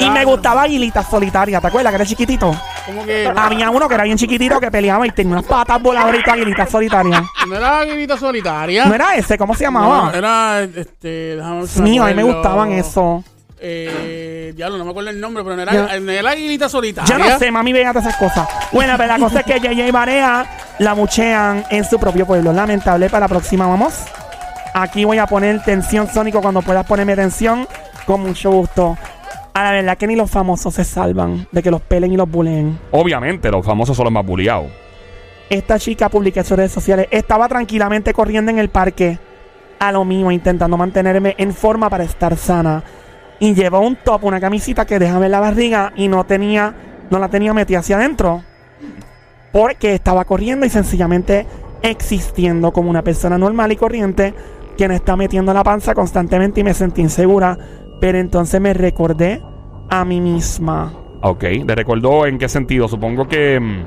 [0.00, 2.54] Y me gustaba Aguilita Solitaria, ¿te acuerdas que era chiquitito?
[2.86, 3.32] Como que.
[3.36, 6.66] Había uno que era bien chiquitito que peleaba y tenía unas patas voladoras y Aguilita
[6.66, 7.24] Solitaria.
[7.46, 8.84] No era Aguilita Solitaria.
[8.86, 9.36] ¿No era ese?
[9.38, 10.10] ¿Cómo se llamaba?
[10.10, 11.36] No, era este.
[11.36, 12.40] Déjame ver si Mío, a mí me acuerdo.
[12.40, 13.24] gustaban eso.
[13.60, 17.08] Eh, diablo, no me acuerdo el nombre, pero no Yo- era, no era Aguilita Solitaria.
[17.18, 18.48] Yo no sé, mami, vean esas cosas.
[18.72, 20.46] Bueno, pero la cosa es que JJ Barea
[20.78, 22.52] la muchean en su propio pueblo.
[22.52, 23.94] Lamentable para la próxima, vamos.
[24.74, 27.66] Aquí voy a poner tensión sónico cuando puedas ponerme tensión.
[28.06, 28.96] Con mucho gusto.
[29.54, 32.30] A la verdad que ni los famosos se salvan de que los pelen y los
[32.30, 32.78] buleen.
[32.92, 34.70] Obviamente, los famosos son los más bulliados.
[35.50, 37.08] Esta chica publica en sus redes sociales.
[37.10, 39.18] Estaba tranquilamente corriendo en el parque.
[39.78, 42.84] A lo mío, intentando mantenerme en forma para estar sana.
[43.40, 46.74] Y llevó un top, una camisita que deja ver la barriga y no tenía,
[47.10, 48.42] no la tenía metida hacia adentro.
[49.52, 51.46] Porque estaba corriendo y sencillamente
[51.82, 54.34] existiendo como una persona normal y corriente
[54.78, 57.58] quien está metiendo la panza constantemente y me sentí insegura.
[58.00, 59.42] Pero entonces me recordé
[59.88, 60.92] a mí misma.
[61.22, 62.88] Ok, ¿le recordó en qué sentido?
[62.88, 63.84] Supongo que mm,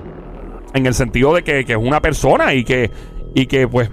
[0.74, 2.92] en el sentido de que, que es una persona y que,
[3.34, 3.90] y que pues,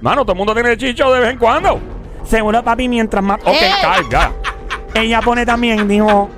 [0.00, 1.80] mano, todo el mundo tiene chicho de vez en cuando.
[2.24, 3.40] Seguro, papi, mientras más.
[3.44, 4.32] Ok, carga.
[4.94, 6.30] Ella pone también, dijo,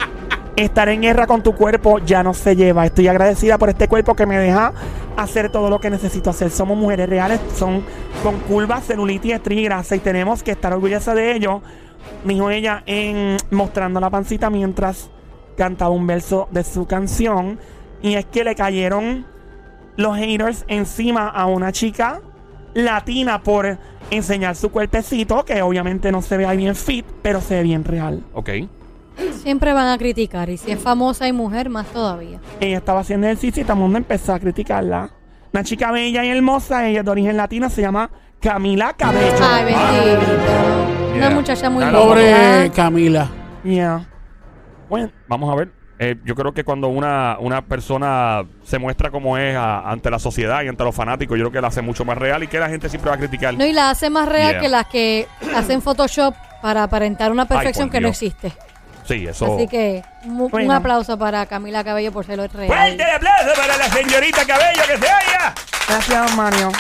[0.57, 2.87] estar en guerra con tu cuerpo ya no se lleva.
[2.87, 4.73] Estoy agradecida por este cuerpo que me deja
[5.17, 6.51] hacer todo lo que necesito hacer.
[6.51, 7.85] Somos mujeres reales, son
[8.23, 11.63] con curvas, celulitis, y grasa y tenemos que estar orgullosas de ello.
[12.25, 15.11] Dijo ella en mostrando la pancita mientras
[15.57, 17.59] cantaba un verso de su canción.
[18.03, 19.27] Y es que le cayeron
[19.97, 22.21] los haters encima a una chica
[22.75, 23.79] latina por
[24.11, 27.85] enseñar su cuerpecito, que obviamente no se ve ahí bien fit, pero se ve bien
[27.85, 28.23] real.
[28.35, 28.51] Ok.
[29.43, 30.51] Siempre van a criticar.
[30.51, 32.39] Y si es famosa y mujer, más todavía.
[32.61, 35.11] Ella estaba haciendo ejercicio y todo el mundo empezó a criticarla.
[35.53, 39.37] Una chica bella y hermosa, ella es de origen latino, se llama Camila Cabello.
[39.41, 40.76] Ay, bendito.
[41.17, 41.99] Una muchacha muy Claro.
[42.05, 42.71] Pobre.
[42.75, 43.29] Camila.
[43.65, 44.07] Yeah.
[44.89, 45.71] Bueno, vamos a ver.
[45.99, 50.19] Eh, yo creo que cuando una, una persona se muestra como es a- ante la
[50.19, 52.59] sociedad y ante los fanáticos, yo creo que la hace mucho más real y que
[52.59, 53.55] la gente siempre va a criticar.
[53.55, 54.61] No, y la hace más real Yeah.
[54.61, 55.27] que las que
[55.57, 58.23] hacen Photoshop para aparentar una perfección por que no Dios.
[58.23, 58.53] existe.
[59.07, 59.55] Sí, eso.
[59.57, 60.67] Así que mu- Bueno.
[60.69, 62.51] un aplauso para Camila Cabello por ser real.
[62.67, 65.55] ¡Fuerte el aplauso para la señorita Cabello que se oiga!
[65.89, 66.73] Gracias, Mario.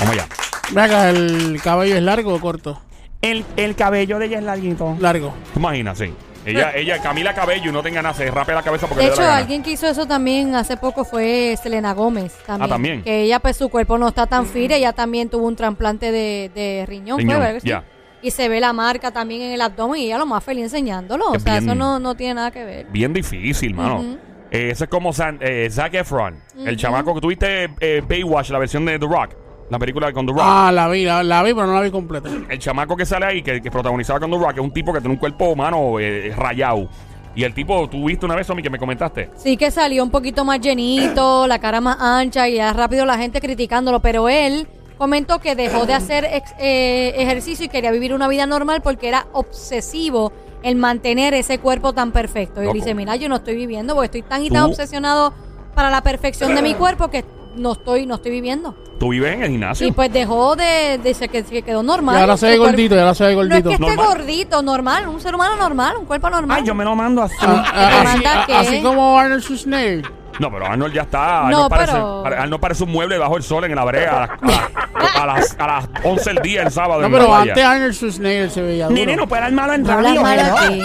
[0.00, 0.26] Vamos allá.
[0.72, 2.80] Ve acá, el cabello es largo o corto.
[3.22, 4.96] El, el cabello de ella es larguito.
[5.00, 5.34] Largo.
[5.52, 5.98] ¿Te imaginas?
[5.98, 6.12] Sí.
[6.46, 9.10] Ella, ella, Camila Cabello y no tenga nada, se rape la cabeza porque De le
[9.10, 9.38] da hecho, la gana.
[9.40, 12.32] alguien que hizo eso también hace poco fue Selena Gómez.
[12.46, 13.02] También, Ah, también.
[13.02, 14.76] Que ella, pues, su cuerpo no está tan firme.
[14.76, 17.68] Ella también tuvo un trasplante de, de riñón, fue, Riñón, ¿verdad que sí?
[17.68, 17.84] ya.
[18.22, 21.34] Y se ve la marca también en el abdomen y ella lo más feliz enseñándolo.
[21.34, 22.86] Es o sea, bien- eso no, no tiene nada que ver.
[22.90, 23.96] Bien difícil, mano.
[24.00, 24.18] Ujú.
[24.50, 28.58] Eh, ese es como San- eh, Zac Efron, el chamaco que tuviste eh, Baywatch, la
[28.58, 29.30] versión de The Rock,
[29.70, 30.42] la película con The Rock.
[30.44, 32.28] Ah, la vi, la, la vi, pero no la vi completa.
[32.48, 35.00] El chamaco que sale ahí, que, que protagonizaba con The Rock, es un tipo que
[35.00, 36.88] tiene un cuerpo humano eh, rayado.
[37.34, 39.30] Y el tipo, tú viste una vez, Somi, que me comentaste.
[39.36, 43.16] Sí que salió un poquito más llenito, la cara más ancha y ya rápido la
[43.16, 44.66] gente criticándolo, pero él
[44.98, 49.08] comentó que dejó de hacer ex- eh, ejercicio y quería vivir una vida normal porque
[49.08, 52.62] era obsesivo el mantener ese cuerpo tan perfecto.
[52.62, 55.32] Y él dice, mira, yo no estoy viviendo porque estoy tan y tan Tú- obsesionado
[55.74, 57.24] para la perfección de mi cuerpo que
[57.56, 58.74] no estoy, no estoy viviendo.
[58.98, 59.86] Tú vives en el gimnasio.
[59.86, 62.16] Y pues dejó de, de se, que, se quedó normal.
[62.16, 63.68] Y ahora se ve gordito, y ahora se ve No es gordito.
[63.70, 64.06] que esté Normal.
[64.06, 66.58] gordito, normal, un ser humano normal, un cuerpo normal.
[66.60, 67.34] Ay, yo me lo mando así.
[67.40, 68.54] Ah, ah, ¿Te así, manda a- qué?
[68.54, 70.02] así como Arnold Schwarzenegger.
[70.40, 71.18] No, pero Arnold ya está.
[71.18, 74.24] No, Arnold, parece, pero- pare- Arnold parece un mueble bajo el sol en la brea
[74.24, 77.00] a las, a, a las, a las 11 del día el sábado.
[77.00, 77.52] No, en la pero playa.
[77.52, 78.94] antes Arnold Schwarzenegger se veía duro.
[78.96, 80.52] Nene, no puede dar malo en No hablas radio.
[80.52, 80.82] mal.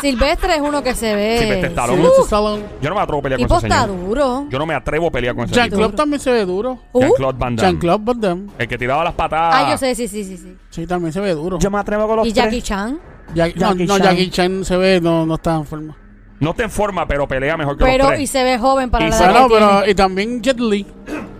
[0.00, 1.38] Silvestre es uno que se ve.
[1.40, 1.96] Silvestre Stallone.
[1.98, 2.62] Sylvester Stallone.
[2.80, 4.00] Yo no me atrevo a pelear tipo con ese está señor.
[4.06, 4.46] duro.
[4.48, 5.96] Yo no me atrevo a pelear con ese Jean-Claude tipo.
[5.96, 6.78] también se ve duro.
[6.92, 7.68] Uh, Jean-Claude Van Damme.
[7.70, 8.46] Jean-Claude Van Damme.
[8.58, 9.54] El que tiraba las patadas.
[9.56, 10.56] Ah, yo sé, sí, sí, sí, sí.
[10.70, 11.58] Sí, también se ve duro.
[11.58, 12.44] Yo me atrevo con los Y tres.
[12.46, 12.92] Jackie Chan.
[13.28, 14.02] No, Jackie no, Chan.
[14.08, 15.96] Jackie Chan se ve, no, no está en forma.
[16.40, 18.20] No te en forma, pero pelea mejor que los Pero, tres.
[18.20, 19.90] y se ve joven para Y la edad Bueno, que pero tiene.
[19.90, 20.86] y también Jet Li.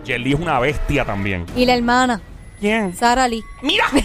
[0.05, 1.47] Jet Li es una bestia también.
[1.57, 2.21] Y la hermana,
[2.61, 2.95] ¿Quién?
[2.95, 3.43] Sara Lee.
[3.63, 3.85] ¡Mira!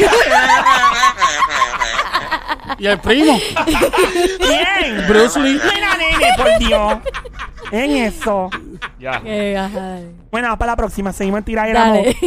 [2.80, 5.08] Y el primo, ¿Quién?
[5.08, 5.60] Bruce Lee.
[5.74, 6.94] Mira, nene, por Dios.
[7.72, 8.50] En eso.
[9.00, 9.22] ya.
[9.24, 10.00] Eh, ajá.
[10.32, 11.14] Bueno, para la próxima.
[11.14, 11.46] Seguimos en.
[11.74, 12.18] Dale.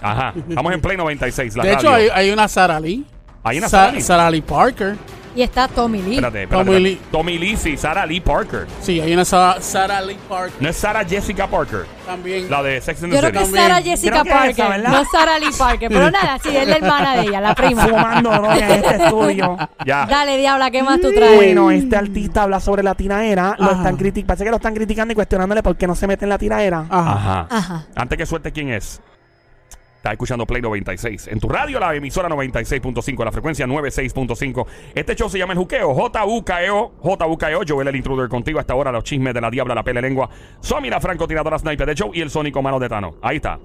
[0.00, 0.32] Ajá.
[0.48, 1.56] Estamos en Play 96.
[1.56, 2.12] La De hecho, radio.
[2.14, 3.04] hay, hay una Sara Lee.
[3.42, 4.00] Hay una Sa- Sara Lee.
[4.02, 4.96] Sara Lee Parker.
[5.34, 6.14] Y está Tommy Lee.
[6.16, 6.64] Espérate, espérate.
[6.66, 6.80] Tommy espérate.
[7.04, 7.10] Lee.
[7.12, 8.66] Tommy Lee, sí, Sarah Lee Parker.
[8.82, 12.50] Sí, hay una Sa- Sarah Lee Park No es Sarah Jessica Parker, también.
[12.50, 13.80] la de Sex and Yo the creo que es Sarah.
[13.82, 14.90] Jessica Creo que es Parker, esa, ¿verdad?
[14.90, 15.88] no Sarah Lee Parker.
[15.88, 17.86] Pero nada, sí, es la hermana de ella, la prima.
[17.86, 19.56] Fumando droga en este estudio.
[19.86, 20.04] Ya.
[20.06, 21.36] Dale, diabla, ¿qué más tú traes?
[21.36, 23.54] Bueno, este artista habla sobre la tiraera.
[23.58, 23.76] Lo Ajá.
[23.76, 24.26] están criticando.
[24.26, 26.84] Parece que lo están criticando y cuestionándole por qué no se mete en la tiraera.
[26.90, 27.12] Ajá.
[27.12, 27.46] Ajá.
[27.50, 27.86] Ajá.
[27.96, 29.00] Antes que suelte quién es.
[30.00, 31.28] Estás escuchando Play 96.
[31.28, 34.66] En tu radio, la emisora 96.5, la frecuencia 96.5.
[34.94, 35.92] Este show se llama El Juqueo.
[35.92, 36.92] J-U-K-E-O.
[36.98, 37.60] J-U-K-E-O.
[37.68, 38.90] Joel el intruder contigo hasta ahora.
[38.92, 40.30] Los chismes de la diabla, la pele lengua.
[40.60, 43.16] Somi la francotiradora sniper de show y el sónico mano de Tano.
[43.20, 43.58] Ahí está.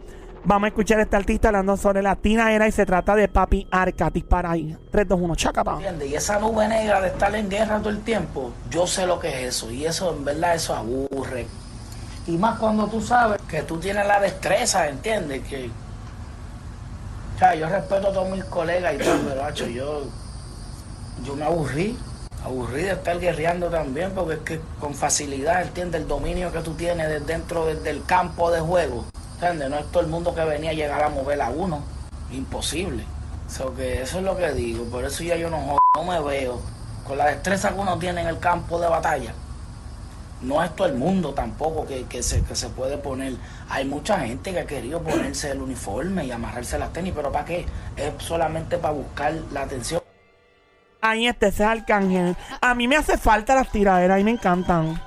[0.43, 3.69] Vamos a escuchar a este artista hablando sobre la tiraera y se trata de Papi
[3.71, 4.09] Arca.
[4.09, 4.75] Dispara ahí.
[4.91, 5.35] 3, 2, 1.
[5.37, 5.75] Chacapa.
[5.75, 6.09] ¿Entiendes?
[6.09, 9.29] Y esa nube negra de estar en guerra todo el tiempo, yo sé lo que
[9.29, 9.71] es eso.
[9.71, 11.47] Y eso, en verdad, eso aburre.
[12.27, 15.41] Y más cuando tú sabes que tú tienes la destreza, ¿entiendes?
[15.47, 15.69] Que.
[17.35, 20.03] O sea, yo respeto a todos mis colegas y todo, pero, hacho, yo.
[21.25, 21.97] Yo me aburrí.
[22.43, 26.01] Aburrí de estar guerreando también, porque es que con facilidad, ¿entiendes?
[26.01, 29.69] El dominio que tú tienes desde dentro de- del campo de juego, ¿entiendes?
[29.69, 31.81] No es todo el mundo que venía a llegar a mover a uno.
[32.31, 33.03] Imposible.
[33.49, 36.59] So que eso es lo que digo, por eso ya yo no, no me veo.
[37.07, 39.33] Con la destreza que uno tiene en el campo de batalla,
[40.41, 43.33] no es todo el mundo tampoco que, que se, que se puede poner.
[43.69, 47.45] Hay mucha gente que ha querido ponerse el uniforme y amarrarse las tenis, pero ¿para
[47.45, 47.65] qué?
[47.95, 50.01] Es solamente para buscar la atención.
[51.01, 52.35] Ahí este, ese es Arcángel.
[52.61, 54.99] A mí me hace falta las tiraderas y me encantan.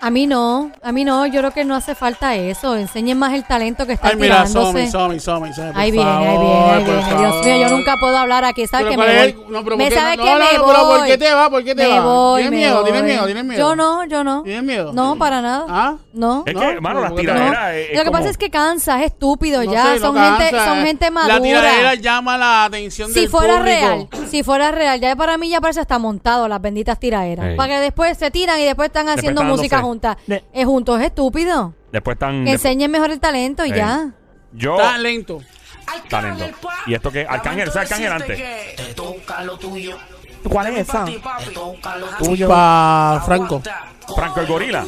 [0.00, 2.76] A mí no, a mí no, yo creo que no hace falta eso.
[2.76, 4.90] Enseñen más el talento que está Ay, mira, tirándose.
[4.90, 7.18] Somi, Somi, Somi, Somi, por Ahí viene, ahí viene, ahí viene.
[7.18, 8.64] Dios mío, yo nunca puedo hablar aquí.
[8.68, 9.44] ¿Sabes que ¿cuál me voy?
[9.48, 10.22] no, pero me ¿por qué sabe no?
[10.22, 10.72] que No, me no, voy.
[10.72, 11.50] pero ¿por qué te va?
[11.50, 12.04] ¿Por qué te me va?
[12.04, 12.84] Voy, ¿Tienes me miedo?
[12.84, 13.24] ¿Tienes miedo?
[13.26, 13.58] ¿Tienes miedo?
[13.58, 14.42] Yo no, yo no.
[14.44, 14.92] ¿Tienes miedo?
[14.92, 15.64] No, para nada.
[15.68, 15.96] ¿Ah?
[16.12, 16.44] No.
[16.46, 17.74] Es No, que, mano, las tiraderas.
[17.74, 19.94] es- es Lo que como- pasa es que cansa, es estúpido No ya.
[19.94, 20.86] sé, son, no gente, son eh.
[20.86, 21.94] gente La tiradera madura.
[21.96, 23.66] llama la atención Si del fuera público.
[23.66, 27.56] real, si fuera real, ya para mí ya parece hasta montado las benditas tiraderas.
[27.56, 30.16] Para que después se tiran y después están haciendo música juntas.
[30.26, 31.74] De- Es juntos, es estúpido.
[31.92, 32.44] Después están.
[32.44, 33.76] Que enseñen mejor el talento y Ey.
[33.78, 34.10] ya.
[34.52, 34.76] Yo.
[34.76, 35.40] Está lento.
[36.08, 36.44] Talento.
[36.86, 37.26] ¿Y esto qué?
[37.28, 38.38] Arcángel, ¿ese Arcángel antes?
[38.76, 39.96] Te toca lo tuyo.
[40.48, 41.04] ¿Cuál es esa?
[41.04, 41.18] Te
[41.52, 42.48] toca lo Tuyo.
[42.48, 43.60] Pa Franco.
[44.14, 44.84] Franco el gorila.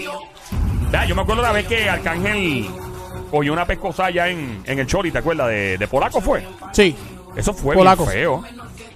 [0.93, 2.69] Ya, yo me acuerdo la vez que Arcángel
[3.31, 5.49] cogió una pescosa allá en, en el Chori, ¿te acuerdas?
[5.49, 6.47] De, de Polaco fue.
[6.73, 6.95] Sí.
[7.37, 8.05] Eso fue Polaco.
[8.05, 8.45] bien feo.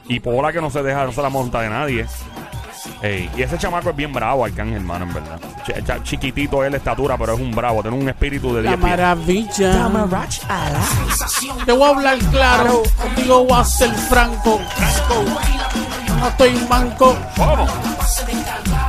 [0.09, 2.07] Y Pola que no se deja, no se la monta de nadie.
[3.03, 5.39] Ey, y ese chamaco es bien bravo, Arcángel, hermano, en verdad.
[5.67, 7.83] Ch- ch- chiquitito es la estatura, pero es un bravo.
[7.83, 8.91] Tiene un espíritu de La 10 pies.
[8.91, 9.73] maravilla.
[11.65, 12.83] Te voy a hablar claro.
[13.01, 14.61] Contigo voy a ser franco.
[16.19, 17.17] No estoy manco.
[17.37, 17.67] ¿Cómo?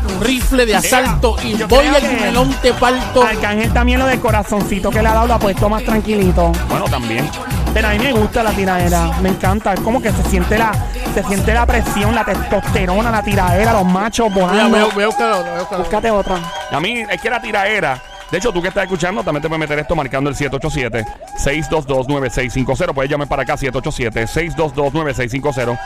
[0.07, 3.23] Un rifle de asalto y yo voy creo al que- melón te parto.
[3.23, 6.51] Arcángel también lo de corazoncito que le ha dado lo ha puesto más tranquilito.
[6.69, 7.29] Bueno, también.
[7.75, 9.73] Pero a mí me gusta la tiradera, me encanta.
[9.73, 10.71] Es como que se siente la,
[11.13, 14.77] se siente la presión, la testosterona, la tiradera, los machos Mira, volando.
[14.77, 15.99] voy a- voy a buscar otra, voy a buscar otra.
[15.99, 16.39] Búscate otra.
[16.71, 18.01] A mí es que la tiraera.
[18.31, 22.93] De hecho, tú que estás escuchando, también te puedes meter esto marcando el 787-622-9650.
[22.93, 25.77] Puedes llamar para acá, 787-622-9650.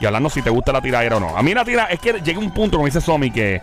[0.00, 1.36] Y hablarnos si te gusta la tiraera o no.
[1.36, 3.60] A mí la tira es que llega un punto, como dice Somi, que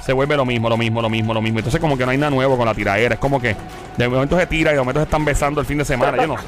[0.00, 1.58] se vuelve lo mismo, lo mismo, lo mismo, lo mismo.
[1.58, 3.14] Entonces, como que no hay nada nuevo con la tiraera.
[3.14, 3.54] Es como que
[3.96, 6.16] de momento se tira y de momento se están besando el fin de semana.
[6.16, 6.44] Yo no sé.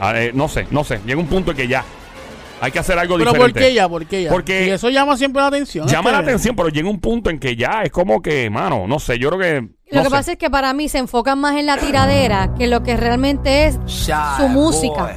[0.00, 1.00] Ah, eh, no sé, no sé.
[1.06, 1.82] Llega un punto en que ya
[2.60, 3.60] hay que hacer algo Pero diferente.
[3.60, 3.88] ¿por qué ya?
[3.88, 4.30] ¿Por qué ya?
[4.30, 5.88] Porque- Y eso llama siempre la atención.
[5.88, 8.98] Llama la atención, pero llega un punto en que ya es como que, mano, no
[8.98, 9.68] sé, yo creo que.
[9.90, 10.10] Lo que sé.
[10.10, 13.66] pasa es que para mí se enfocan más en la tiradera que lo que realmente
[13.66, 15.16] es su música.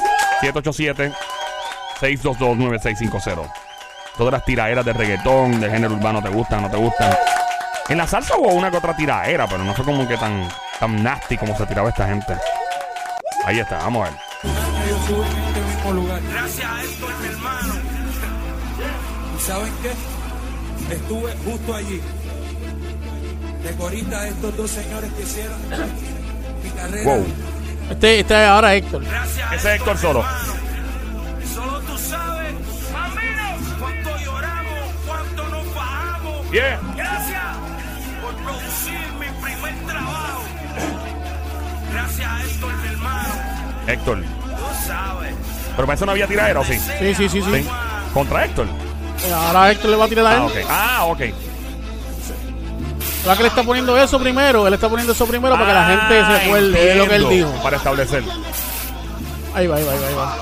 [2.00, 3.52] 787-622-9650.
[4.16, 7.12] Todas las tiraderas de reggaetón, de género urbano, ¿te gustan no te gustan?
[7.88, 10.48] En la salsa hubo una que otra tiradera, pero no fue como que tan,
[10.78, 12.34] tan nasty como se tiraba esta gente.
[13.44, 14.20] Ahí está, vamos a ver.
[14.88, 16.20] yo estuve en este mismo lugar.
[16.32, 17.74] Gracias a esto, mi hermano.
[19.36, 20.94] ¿Y saben qué?
[20.94, 22.00] Estuve justo allí.
[23.62, 25.58] De corita a estos dos señores que hicieron
[26.62, 27.04] mi carrera.
[27.04, 27.26] Wow.
[27.90, 29.02] Este, este es ahora Héctor.
[29.04, 30.24] Ese es Héctor Solo.
[31.54, 32.54] Solo tú sabes,
[32.92, 36.50] mamino, cuánto lloramos, cuánto nos bajamos.
[36.50, 36.80] Yeah.
[36.96, 37.42] Gracias
[38.22, 40.44] por producir mi primer trabajo.
[41.94, 43.34] Gracias a esto, mi hermano.
[43.86, 44.22] Héctor.
[44.22, 45.34] Tú sabes.
[45.76, 46.78] Pero para eso no había tiradera, ¿o sí?
[46.78, 47.52] Sí, sí, sí, sí.
[47.62, 47.68] Sí.
[48.12, 48.66] Contra Héctor.
[49.32, 50.40] Ahora Héctor le va a tirar a él.
[50.40, 50.56] Ah, ok.
[50.68, 51.20] Ah, ok.
[53.20, 54.66] ¿Verdad que le está poniendo eso primero?
[54.66, 57.14] Él está poniendo eso primero para que la gente Ah, se acuerde de lo que
[57.16, 57.50] él dijo.
[57.62, 58.22] Para establecer.
[59.54, 60.06] Ahí va, ahí va, ahí va.
[60.08, 60.36] Ahí va.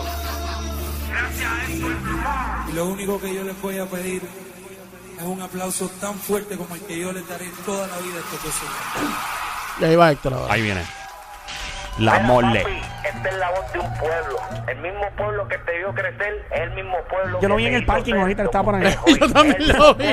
[2.68, 4.22] Y lo único que yo les voy a pedir
[5.18, 8.20] es un aplauso tan fuerte como el que yo les daré toda la vida a
[8.20, 9.16] estos dos señores.
[9.80, 10.52] Y ahí va Héctor ahora.
[10.52, 10.82] Ahí viene.
[11.98, 12.91] La mole.
[13.04, 14.36] Esta es la voz de un pueblo.
[14.68, 17.74] El mismo pueblo que te vio crecer es el mismo pueblo Yo lo vi en
[17.74, 18.96] el parking ahorita, estaba por ahí.
[19.06, 19.18] hoy.
[19.20, 20.06] Yo también lo vi.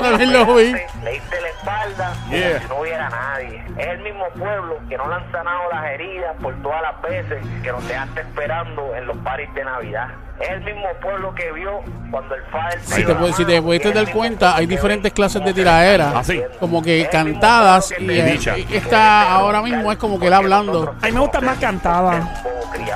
[0.00, 0.72] También lo vi.
[1.02, 2.48] Le diste la espalda Yeah.
[2.52, 3.64] como si no hubiera nadie.
[3.78, 7.38] Es el mismo pueblo que no le han sanado las heridas por todas las veces
[7.62, 10.08] que nos dejaste esperando en los paris de Navidad.
[10.40, 11.80] Es el mismo pueblo que vio
[12.10, 15.54] cuando el Father Si te, pu- si te pudiste dar cuenta, hay diferentes clases de
[15.54, 16.12] tiraderas.
[16.14, 16.42] Ah, sí.
[16.60, 17.94] Como que cantadas.
[17.98, 18.58] Y, Y dicha.
[18.58, 20.94] y esta ahora mismo es como que él hablando.
[21.02, 21.56] A mí me gusta más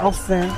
[0.03, 0.49] No sé.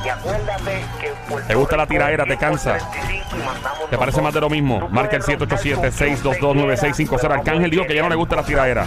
[1.47, 2.25] ¿Te gusta la tiradera?
[2.25, 2.79] es ¿Te cansa?
[2.79, 4.89] 135 y mandamos ¿Te parece más de lo mismo?
[4.89, 7.31] Marca el 787-622-9650.
[7.31, 8.85] Arcángel dijo que ya no le gusta la tiradera.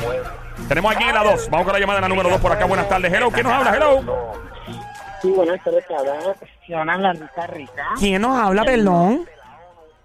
[0.68, 1.50] Tenemos aquí en la 2.
[1.50, 2.66] Vamos con la llamada de la número 2 por acá.
[2.66, 3.14] Buenas tardes.
[3.14, 3.30] Hello.
[3.32, 3.76] ¿Quién nos habla?
[3.76, 4.02] Hello.
[5.22, 6.36] Sí, buenas tardes, te habla
[6.66, 7.86] Fiona la rica rica.
[8.00, 9.26] ¿Quién nos habla, perdón?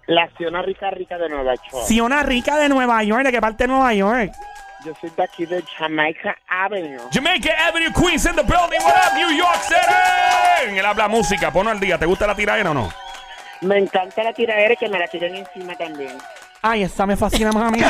[0.07, 1.85] La Fiona rica rica de Nueva York.
[1.87, 3.23] Fiona Rica de Nueva York.
[3.23, 4.31] ¿De qué parte de Nueva York?
[4.83, 6.97] Yo soy de aquí de Jamaica Avenue.
[7.13, 8.79] Jamaica Avenue, Queens in the building.
[8.83, 10.75] What up, New York City?
[10.75, 11.51] Él habla música.
[11.51, 11.99] Ponlo al día.
[11.99, 12.91] ¿Te gusta la tiradera o no?
[13.61, 16.17] Me encanta la tiradera y que me la tiren encima también.
[16.63, 17.81] Ay, esa me fascina más a mí.